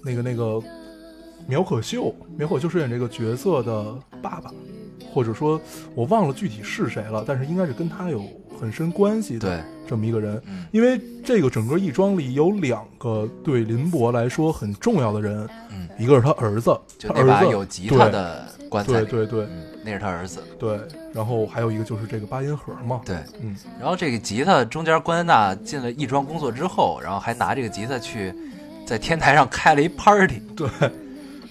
[0.03, 0.61] 那个那个
[1.47, 4.53] 苗可秀，苗可秀饰演这个角色的爸爸，
[5.13, 5.61] 或者说
[5.95, 8.25] 我忘了具体是谁了，但是应该是跟他有
[8.61, 10.41] 很深关系的对，这么一个人。
[10.47, 20.81] 嗯因为这个整个义庄里有两个对林博来说很重要的人，嗯，一个是他儿子，就那把他儿子有吉他的棺材里，对对对嗯，那是他儿子，对，
[21.13, 23.17] 然后还有一个就是这个八音盒嘛，对。
[23.41, 28.35] 嗯，然后这个吉他中间，关恩娜进了义庄工作之后，然后还拿这个吉他去
[28.85, 30.69] 在天台上开了一 party，对，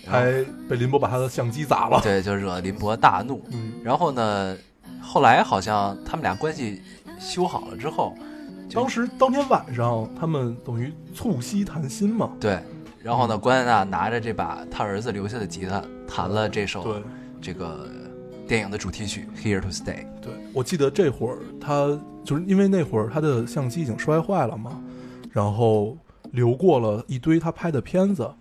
[0.05, 3.43] 还被林博把他的相机砸了，对，就惹林博大怒。
[3.51, 4.57] 嗯，然后呢，
[5.01, 6.81] 后来好像他们俩关系
[7.19, 8.15] 修好了之后，
[8.73, 12.59] 当时当天晚上他们等于促膝谈心嘛，对，
[12.99, 17.03] 然后呢，关恩娜拿着这把他儿子留下的吉他，弹了这首对。
[17.41, 17.89] 这个
[18.47, 19.83] 电影的主题曲《Here to Stay》。
[20.21, 21.87] 对，我记得这会儿他
[22.23, 24.81] 就是因为那会儿他的相机已经摔坏了嘛，
[25.29, 25.97] 然后
[26.31, 28.31] 流过了一堆他拍的片子，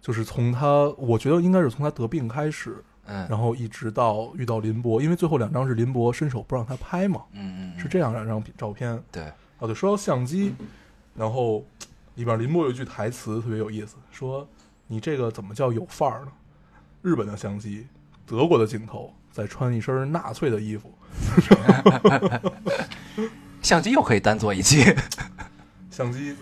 [0.00, 9.02] 就是从他，我觉得应该是从他得病开始，嗯，然后一直到遇到林博，因为最后两张是林博伸手不让他拍嘛，嗯嗯，是这样两张照片。
[9.12, 9.24] 对，
[9.58, 10.54] 哦，对，说到相机，
[11.14, 11.64] 然后
[12.14, 14.48] 里边林博有一句台词特别有意思，说
[14.86, 16.32] 你这个怎么叫有范儿呢？
[17.02, 17.86] 日本的相机，
[18.26, 20.92] 德国的镜头，再穿一身纳粹的衣服。
[23.62, 24.84] 相机又可以单做一期。
[25.90, 26.36] 相机，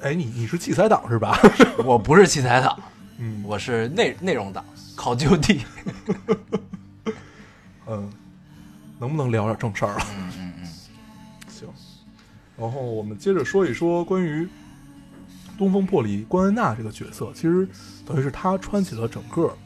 [0.00, 1.38] 哎，你你是器材党是吧？
[1.84, 2.78] 我不是器材党，
[3.18, 4.64] 嗯，我是内内容党，
[4.96, 5.64] 考就地。
[7.86, 8.10] 嗯，
[8.98, 10.06] 能不能聊点正事儿了？
[10.16, 10.66] 嗯嗯嗯，
[11.48, 11.68] 行，
[12.56, 14.48] 然后我们接着说一说关于
[15.58, 17.68] 东风破里关恩娜这个角色，其实
[18.06, 19.56] 等于是她穿起了整个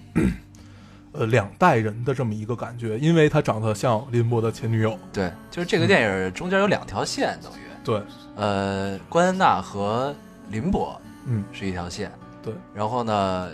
[1.12, 4.98] 呃两代人的这么一个感觉，因为她长得像林博的前女友。
[5.12, 8.02] 对，就是这个电影中间有两条线，等于对，
[8.36, 10.14] 呃，关恩娜和
[10.50, 13.50] 林博嗯，是一条线，对，然后呢，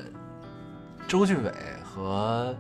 [1.09, 1.53] 周俊伟
[1.85, 2.55] 和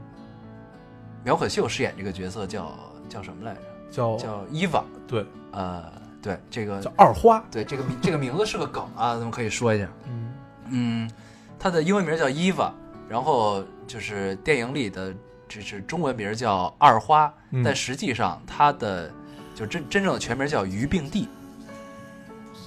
[1.24, 2.72] 苗可秀饰演这个角色叫
[3.08, 3.60] 叫什么来着？
[3.90, 4.84] 叫叫伊娃。
[5.06, 5.84] 对，呃，
[6.22, 7.42] 对，这个叫二花。
[7.50, 9.88] 对这个名这个名字是个梗啊，咱们可以说一下。
[10.08, 10.32] 嗯，
[10.70, 11.10] 嗯，
[11.58, 12.72] 他的英文名叫伊娃，
[13.08, 15.14] 然后就是电影里的
[15.48, 19.10] 这是中文名叫二花，嗯但实际上他的
[19.54, 21.28] 就真真正的全名叫于并蒂。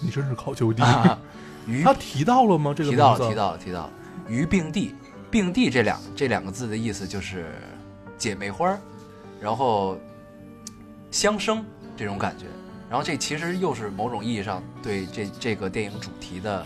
[0.01, 0.83] 你真是考究地。
[0.83, 1.19] 啊，
[1.67, 2.73] 于他提到了吗？
[2.75, 3.91] 这个提到了，提到了，提到了。
[4.27, 4.95] 于并蒂，
[5.29, 7.53] 并蒂这两这两个字的意思就是
[8.17, 8.79] 姐妹花儿，
[9.39, 9.97] 然后
[11.11, 11.63] 相生
[11.95, 12.45] 这种感觉。
[12.89, 16.65] 然后这其实又是某种意义上对这这个电影主题的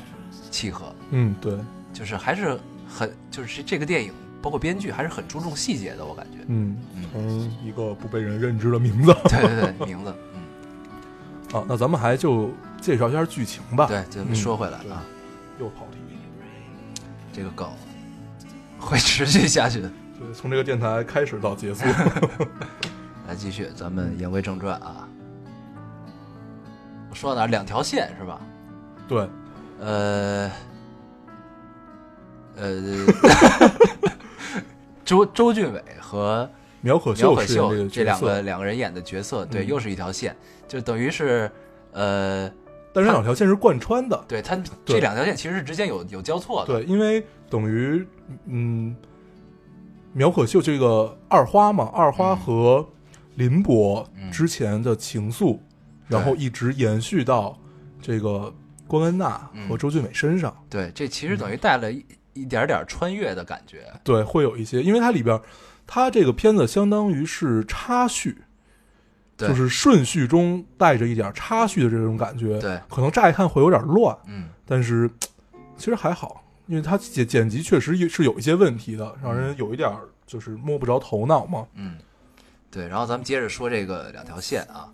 [0.51, 1.57] 契合，嗯，对，
[1.91, 6.37] 就是还是很就是这个电影包括编剧还是很注重细节的，我感觉。
[6.45, 10.30] 嗯，嗯，从一个不被人认知的名字对对对，名字，嗯，
[11.53, 15.03] 啊，那咱们还就介绍一下剧情吧。，对，咱们嗯说回来对啊，
[15.59, 15.97] 又跑题。
[17.33, 17.69] 这个梗
[18.77, 19.89] 会持续下去的。
[20.19, 21.85] 对，从这个电台开始到结束。
[23.27, 25.07] 来继续，咱们言归正传啊。
[27.09, 27.47] 我说到哪？
[27.47, 28.41] 两条线是吧？
[29.07, 29.27] 对，
[29.79, 30.51] 呃，
[32.57, 32.81] 呃，
[35.05, 36.49] 周周俊伟和
[36.81, 40.35] 苗可苗可秀这两个，两个人演的角色，对，嗯又是一条线，
[40.71, 41.51] 就等于是，
[41.91, 42.49] 呃，
[42.93, 44.23] 但是这两条线是贯穿的。
[44.25, 44.55] 对它
[44.85, 48.07] 这两条线其实是之间有有交错的，对，因为等于
[48.45, 48.95] 嗯，
[50.13, 52.89] 苗可秀这个二花嘛，二花嗯和
[53.35, 55.59] 林博嗯之前的情愫，
[56.07, 57.59] 然后一直延续到
[58.01, 58.53] 这个
[58.87, 59.31] 关恩娜
[59.67, 60.55] 和嗯周俊伟身上。
[60.69, 65.37] 对，这其实等于带了一一点点穿越的感觉，对，会有一些，因为它里边，
[65.85, 68.41] 它这个片子相当于是插叙，对
[69.47, 72.59] 就是顺序中带着一点插叙的这种感觉。
[72.59, 75.09] 对，可能乍一看会有点乱，嗯，但是
[75.77, 81.65] 其实还好，因为它剪剪辑确实是有一些问题的，让人有一点儿就是摸不着头脑嘛。
[81.75, 81.97] 嗯，
[82.69, 84.87] 对，然后咱们接着说这个两条线啊，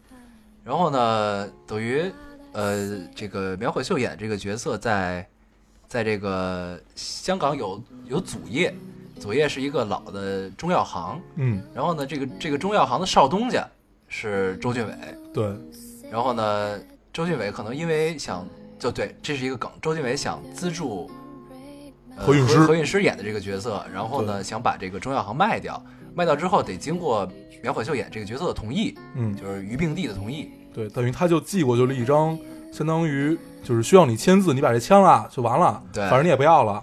[0.63, 2.11] 然后呢，等于
[2.53, 5.27] 呃，这个苗可秀演这个角色在
[5.87, 8.73] 在这个香港有有祖业，
[9.19, 13.67] 祖业是一个老的中药行，嗯，然后呢，这个这个中药行的少东家
[14.07, 14.93] 是周俊伟，
[15.33, 15.45] 对，
[16.11, 16.79] 然后呢，
[17.11, 18.47] 周俊伟可能因为想
[18.79, 21.09] 就对，这是一个梗，周俊伟想资助。
[21.11, 25.79] 呃何韵诗何韵诗演的这个角色，然后呢，想把这个中药行卖掉，
[26.15, 27.31] 卖掉之后得经过
[27.61, 30.49] 苗可秀演这个角色的同意，嗯，就是于并蒂的同意。
[30.73, 32.35] 对，等于他就寄过去了一张，
[32.73, 36.81] 相当于就是需要你签字，你把这签了就完了，对反正你也不要了。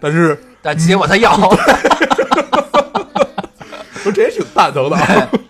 [0.00, 1.32] 但是但结果他要，
[4.04, 5.30] 我这也挺蛋疼的啊，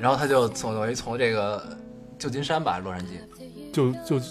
[0.00, 1.62] 然后他就从等于从这个
[2.18, 4.24] 旧金山吧，洛杉矶，就就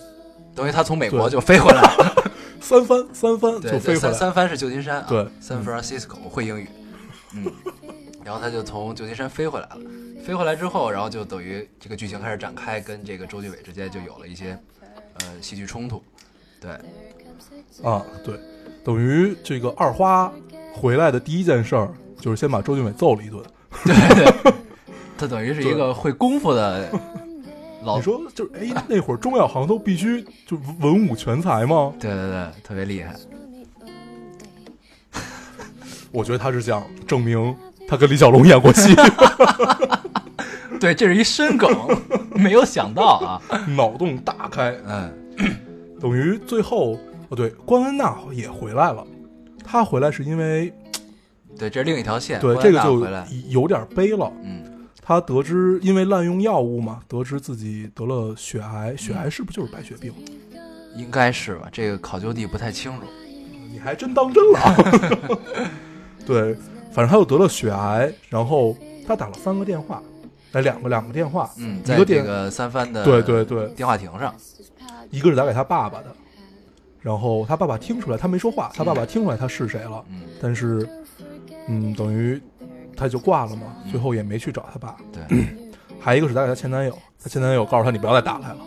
[0.55, 2.23] 等于他从美国就飞回来了。
[2.61, 3.99] 三番三番对，就飞回来。
[3.99, 6.67] 三三番是旧金山啊，对嗯，San Francisco 我会英语，
[7.35, 7.51] 嗯，
[8.23, 9.77] 然后他就从旧金山飞回来了，
[10.25, 14.57] 飞回来之后，然后就等于这个剧情开始展开，跟这个周俊伟之间就有了一些
[15.19, 16.03] 呃戏剧冲突，
[16.59, 16.71] 对，
[17.83, 18.39] 啊，对，
[18.83, 20.33] 等于这个二花
[20.73, 23.43] 回来的第一件事儿就是先把周俊伟揍了一顿。
[25.17, 26.89] 他等于是一个会功夫的
[27.83, 31.93] 老你，说就是哎，那会儿中药行都必须就文武全才吗？
[31.99, 33.15] 对对对，特别厉害，
[36.11, 37.55] 我觉得他是想证明
[37.87, 38.95] 他跟李小龙演过戏
[40.79, 41.69] 对，这是一深梗，
[42.35, 43.41] 没有想到啊，
[43.75, 44.75] 脑洞大开。
[44.85, 45.11] 嗯，
[46.01, 46.97] 等于最后
[47.29, 49.05] 哦，对，关恩娜也回来了。
[49.63, 50.73] 她回来是因为
[51.57, 53.07] 对，这是另一条线，对这个就
[53.47, 54.31] 有点悲了。
[54.43, 54.63] 嗯，
[55.07, 60.11] 她得知因为滥用药物嘛，得知自己得了血癌，血癌是不是就是白血病？
[60.95, 63.05] 应该是吧，这个考究地不太清楚，
[63.71, 64.59] 你还真当真了。
[64.59, 64.75] 啊。
[66.25, 66.55] 对，
[66.91, 68.75] 反正他又得了血癌，然后
[69.05, 70.01] 他打了三个电话，
[70.53, 74.33] 哎，两个两个电话，嗯，一个电在这个三番的对对对，电话亭上，
[75.11, 76.07] 一个是打给他爸爸的，
[76.99, 80.89] 然后他爸爸听出来，他没说话，他爸爸听出来他是谁了，嗯，但是，
[81.67, 82.41] 嗯，等于
[82.95, 84.95] 他就挂了嘛，最后也没去找他爸。
[85.11, 85.45] 对。
[85.99, 88.57] 还一个是打给她前男友，他前男友告诉他你不要再打来了。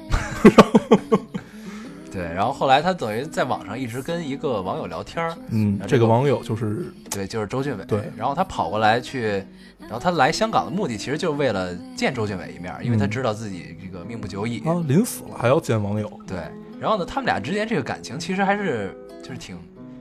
[2.10, 7.84] 对，然后后来他等于在网上一直跟一个网友聊天儿，嗯，这个网友就是对，就是周俊伟。
[7.84, 9.44] 对然后他跑过来去，
[9.78, 14.60] 然后他来香港的目的其实就是为了见周俊伟一面，因为他嗯知道自己这个命不久矣。
[14.66, 16.10] 啊，临死了还要见网友。
[16.26, 16.38] 对，
[16.80, 19.56] 然后呢，他们俩之间这个感情其实还是就是挺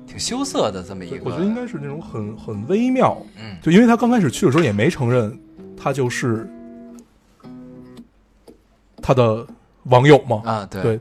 [0.08, 1.20] 挺羞涩的这么一个。
[1.24, 5.38] 我觉得应该是那种很很微妙，嗯，就因为他刚开始去的时候也没承认
[5.76, 6.50] 他就是
[9.02, 9.46] 他的
[9.84, 10.42] 网友嘛。
[10.46, 10.82] 啊，对。
[10.82, 11.00] 对，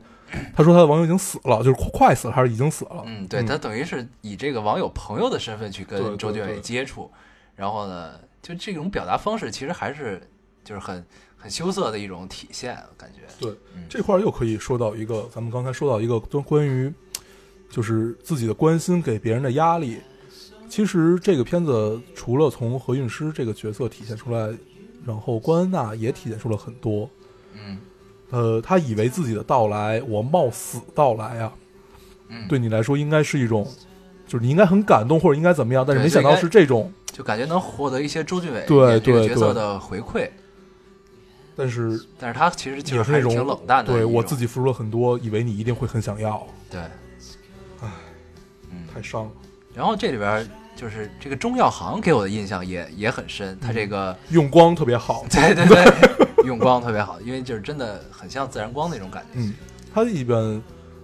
[0.54, 3.04] 他说他的网友已经死了，就是快快死了还是已经死了？
[3.07, 7.11] 嗯，对他等于是以这个网友朋友的身份去跟周俊伟对接触，
[7.54, 10.20] 然后呢，就这种表达方式其实还是
[10.64, 11.02] 就是很
[11.36, 13.20] 很羞涩的一种体现，感觉。
[13.40, 16.92] 对嗯，这块儿又可以说到一个，咱们刚才说到一个关关于
[17.68, 19.98] 就是自己的关心给别人的压力。
[20.68, 24.52] 其实这个片子除了从何韵诗这个角色体现出来，
[25.04, 27.08] 然后关恩娜也体现出了很多。
[27.54, 27.78] 嗯。
[28.30, 31.52] 呃，他以为自己的到来，我冒死到来啊，
[32.26, 33.64] 嗯，对你来说应该是一种，
[34.26, 40.28] 就是你应该很感动或者应该怎么样，但是没想到是这种，就感觉能获得一些周俊伟对角色的回馈，
[41.54, 43.92] 但是但是他其实就也是那种挺冷淡的。
[43.92, 46.80] 对我自己付出了很多，以为你一定会很想要，对，
[48.97, 49.30] 太伤了。
[49.74, 55.84] 然后这里边就是这个中药行给我的印象也也很深，它这个用光特别好，对 对对，
[56.47, 59.40] 用光特别好，因为就是真的很像自然光那种感觉。
[59.40, 59.55] 嗯，
[59.92, 60.62] 它里边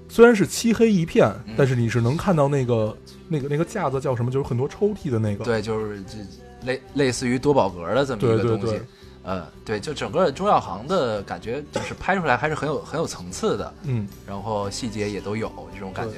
[0.08, 2.96] 虽然是漆黑一片，嗯但是你是能看到那个
[3.28, 5.44] 那个那个架子叫什么，就是很多抽屉的那个。
[5.44, 6.18] 对，就是这
[6.66, 8.66] 类类似于多宝格的这么一个东西。
[8.66, 8.82] 对对，
[9.24, 16.16] 呃，对，就整个中药行的感觉，就是拍出来还是很有很有层次的，嗯，然后细节也都有这种感觉，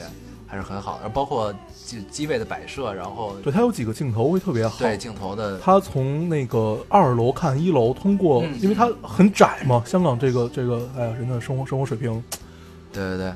[0.54, 1.00] 还是很好。
[1.02, 4.78] 的包括机机位的摆设，然后对，它有几个镜头会特别好。
[4.78, 12.22] 对镜头的，它从那个二楼看一楼，通过，嗯因为它很窄嘛，香港这个这个，哎呀，人的生活生活水平
[12.92, 13.34] 对对对，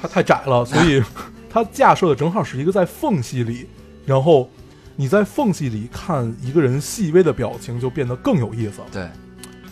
[0.00, 1.02] 它太窄了，所以
[1.50, 3.68] 它架设的正好是一个在缝隙里，
[4.06, 4.48] 然后
[4.96, 9.06] 你在缝隙里看一个人细微的表情，就变得更有意思了，对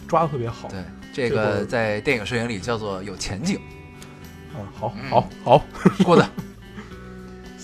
[0.07, 0.68] 抓的特别好。
[0.68, 3.59] 对，这个在电影摄影里叫做有前景，
[4.53, 5.64] 啊，好，嗯好，好，
[6.05, 6.28] 过的。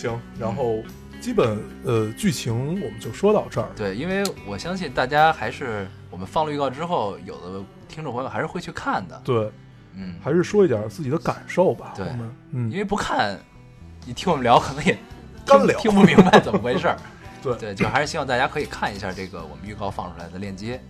[0.00, 0.82] 行，然后
[1.20, 3.68] 基本呃剧情我们就说到这儿。
[3.76, 9.20] 对，因为我相信大家还是我们放了预告之后，有的听众朋友还是会去看的。
[9.22, 9.52] 对，
[9.94, 11.92] 嗯，还是说一点自己的感受吧。
[11.94, 12.06] 对
[12.52, 13.38] 嗯因，为不看，
[14.06, 14.96] 你听我们聊可能也
[15.44, 16.96] 干聊听不明白怎么回事儿。
[17.42, 20.80] 对对，就还是希望大家可以看一下这个我们预告放出来的链接。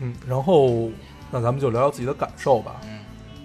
[0.00, 0.90] 嗯，然后
[1.30, 2.80] 那咱们就聊聊自己的感受吧。
[2.84, 2.98] 嗯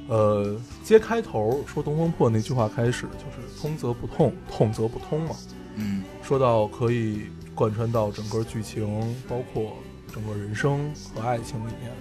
[0.07, 0.59] 呃，
[0.89, 5.35] 揭开头说《东风破》那句话开始就是“通则不痛，痛则不通”嘛。
[5.75, 9.75] 嗯说到可以贯穿到整个剧情，包括
[10.11, 11.91] 整个人生和爱情里面。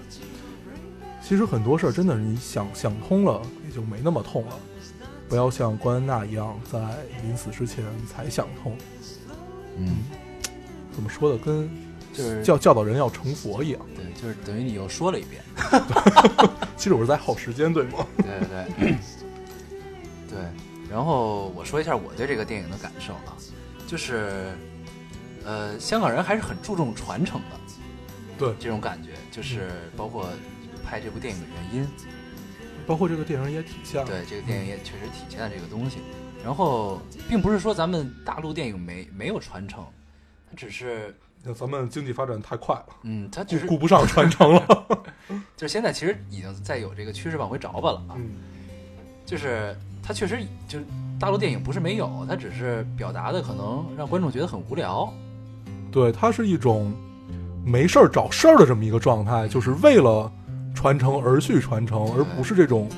[1.22, 4.57] 其实很多事儿真的是你想想通了，也就没那么痛了。
[5.28, 6.78] 不要像关安娜一样，在
[7.22, 8.74] 临死之前才想通。
[9.76, 9.97] 嗯，
[10.95, 11.68] 怎么说的，跟
[12.19, 13.81] 就是教教导人要成佛一样。
[13.95, 15.43] 对，就是等于你又说了一遍。
[16.77, 18.07] 其实我是在耗时间，对吗？
[18.16, 18.99] 对对对，
[20.29, 20.39] 对。
[20.91, 23.37] 然后我说一下我对这个电影的感受啊，
[23.87, 24.53] 就是，
[25.45, 27.59] 呃，香港人还是很注重传承的
[28.39, 30.29] 对，这种感觉，就是包括
[30.85, 31.89] 拍这部电影的原因。
[32.87, 34.07] 包括这个电影也体现了。
[34.07, 35.99] 对，这个电影也确实体现了这个东西。
[36.43, 39.85] 然后，并不是说咱们大陆电影没没有传承，
[40.49, 44.86] 它只是，那咱们经济发展太快了，嗯，它就是顾不上传承了。
[45.57, 48.14] 就是现在其实已经在有这个趋势往回找吧了啊。
[48.16, 48.30] 嗯，
[49.24, 50.84] 就是它确实就是
[51.18, 55.12] 大陆电影不是没有，它只是表达的可能让观众觉得很无聊。
[55.91, 56.93] 对，它是一种
[57.64, 60.30] 没事儿找事儿的这么一个状态，就是为了
[60.74, 62.89] 传承而去传承，而不是这种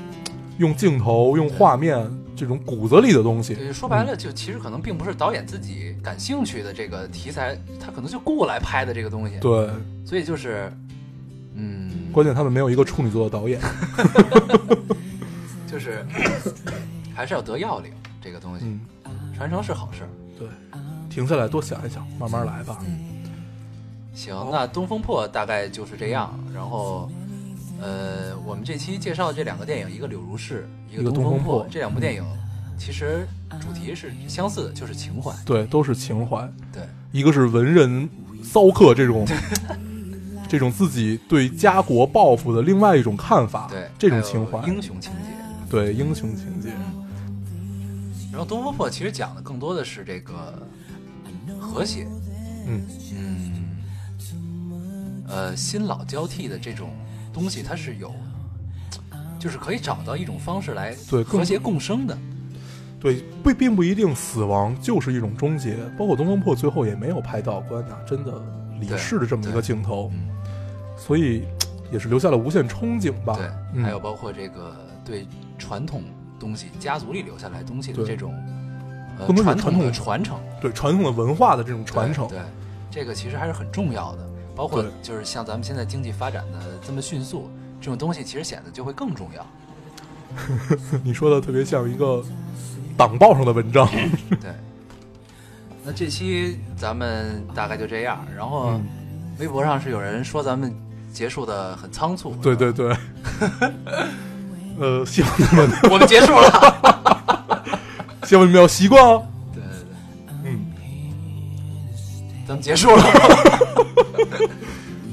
[0.60, 2.06] 用镜头、用画面
[2.36, 3.54] 这种骨子里的东西。
[3.54, 9.70] 对，说白了，就其实可能并不是导演自己感兴趣的这个题材，他可能就雇来拍的这个东西。，对，
[10.04, 10.70] 所以就是，
[11.54, 13.58] 嗯，关键他们没有一个处女座的导演。
[15.66, 16.04] 就是
[17.14, 17.90] 还是要得要领
[18.20, 18.66] 这个东西，
[19.06, 20.10] 嗯，传承是好事儿。
[20.38, 20.46] 对，
[21.08, 22.76] 停下来多想一想，慢慢来吧。
[22.86, 22.98] 嗯
[24.12, 26.38] 行，那《东风破》大概就是这样。
[26.52, 27.08] 然后，
[27.80, 32.24] 呃，我们这期介绍的这两个电影，一个《柳如是》，一个《东风破东风破》，这两部电影
[32.78, 33.26] 其实
[33.60, 35.34] 主题是相似的，就是情怀。
[35.44, 38.08] 对，都是情怀，对，一个是文人
[38.42, 39.26] 骚客这种。
[40.48, 45.28] 这种自己对家国抱负的另外一种看法，对，这种情怀，英雄情节。
[45.70, 46.70] 对英雄情节，
[48.32, 50.66] 然后《东风破》其实讲的更多的是这个
[51.60, 52.04] 和谐，
[52.66, 52.82] 嗯，
[53.14, 53.62] 嗯，
[55.28, 56.90] 呃，新老交替的这种
[57.32, 58.14] 东西，它是有，
[59.38, 62.16] 就是可以找到一种方式来对和谐共生的。
[62.98, 68.42] 对，不并不一定死亡就是一种终结，包括《东风破》最后也没有拍到关娜真的
[68.78, 70.28] 离世的这么一个镜头，嗯，
[70.98, 71.44] 所以
[71.90, 73.34] 也是留下了无限憧憬吧。
[73.36, 75.26] 对，嗯还有包括这个对
[75.58, 76.02] 传统
[76.38, 78.34] 东西、家族里留下来东西的对这种
[79.18, 82.44] 呃不能传统的传传承、对传统的文化的这种传承，对，对
[82.90, 84.29] 这个其实还是很重要的。
[84.60, 87.50] 包括就是像咱们现在经济发展的这么迅速，
[87.80, 89.46] 这种东西其实显得就会更重要。
[91.02, 92.22] 你说的特别像一个
[92.94, 93.88] 党报上的文章。
[94.38, 94.52] 对，
[95.82, 98.22] 那这期咱们大概就这样。
[98.36, 98.84] 然后嗯
[99.38, 100.70] 微博上是有人说咱们
[101.10, 102.94] 结束的很仓促，对对对，
[104.78, 107.78] 呃，希望你们我们结束了。
[108.28, 109.26] 希望你们要习惯哦。
[112.50, 113.02] 咱们结束了。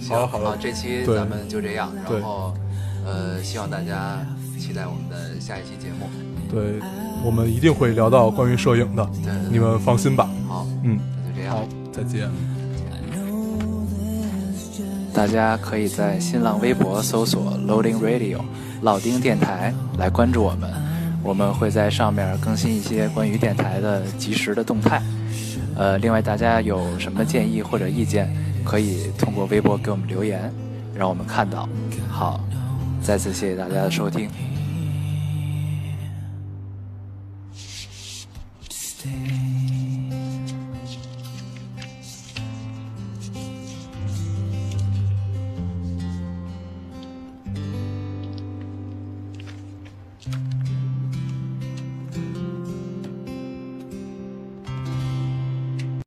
[0.01, 1.91] 行，好了好了这期咱们就这样。
[2.03, 2.51] 然后
[3.05, 4.25] 呃，希望大家
[4.57, 6.09] 期待我们的下一期节目。
[6.49, 6.79] 对，
[7.23, 10.27] 我们一定会聊到关于摄影的，对对对你们放心吧。
[10.47, 11.55] 好，嗯，那就这样。
[11.55, 12.27] 好，再见。
[15.13, 18.39] 大家可以在新浪微博搜索 Loading Radio
[18.81, 20.73] 老丁电台来关注我们，
[21.21, 24.99] 我们会在上面更新一些关于电台的及时的动态。
[25.78, 28.28] 呃，另外大家有什么建议或者意见，
[28.65, 30.51] 可以通过微博给我们留言，
[30.95, 31.69] 让我们看到。
[32.09, 32.43] 好，
[32.99, 34.28] 再次谢谢大家的收听。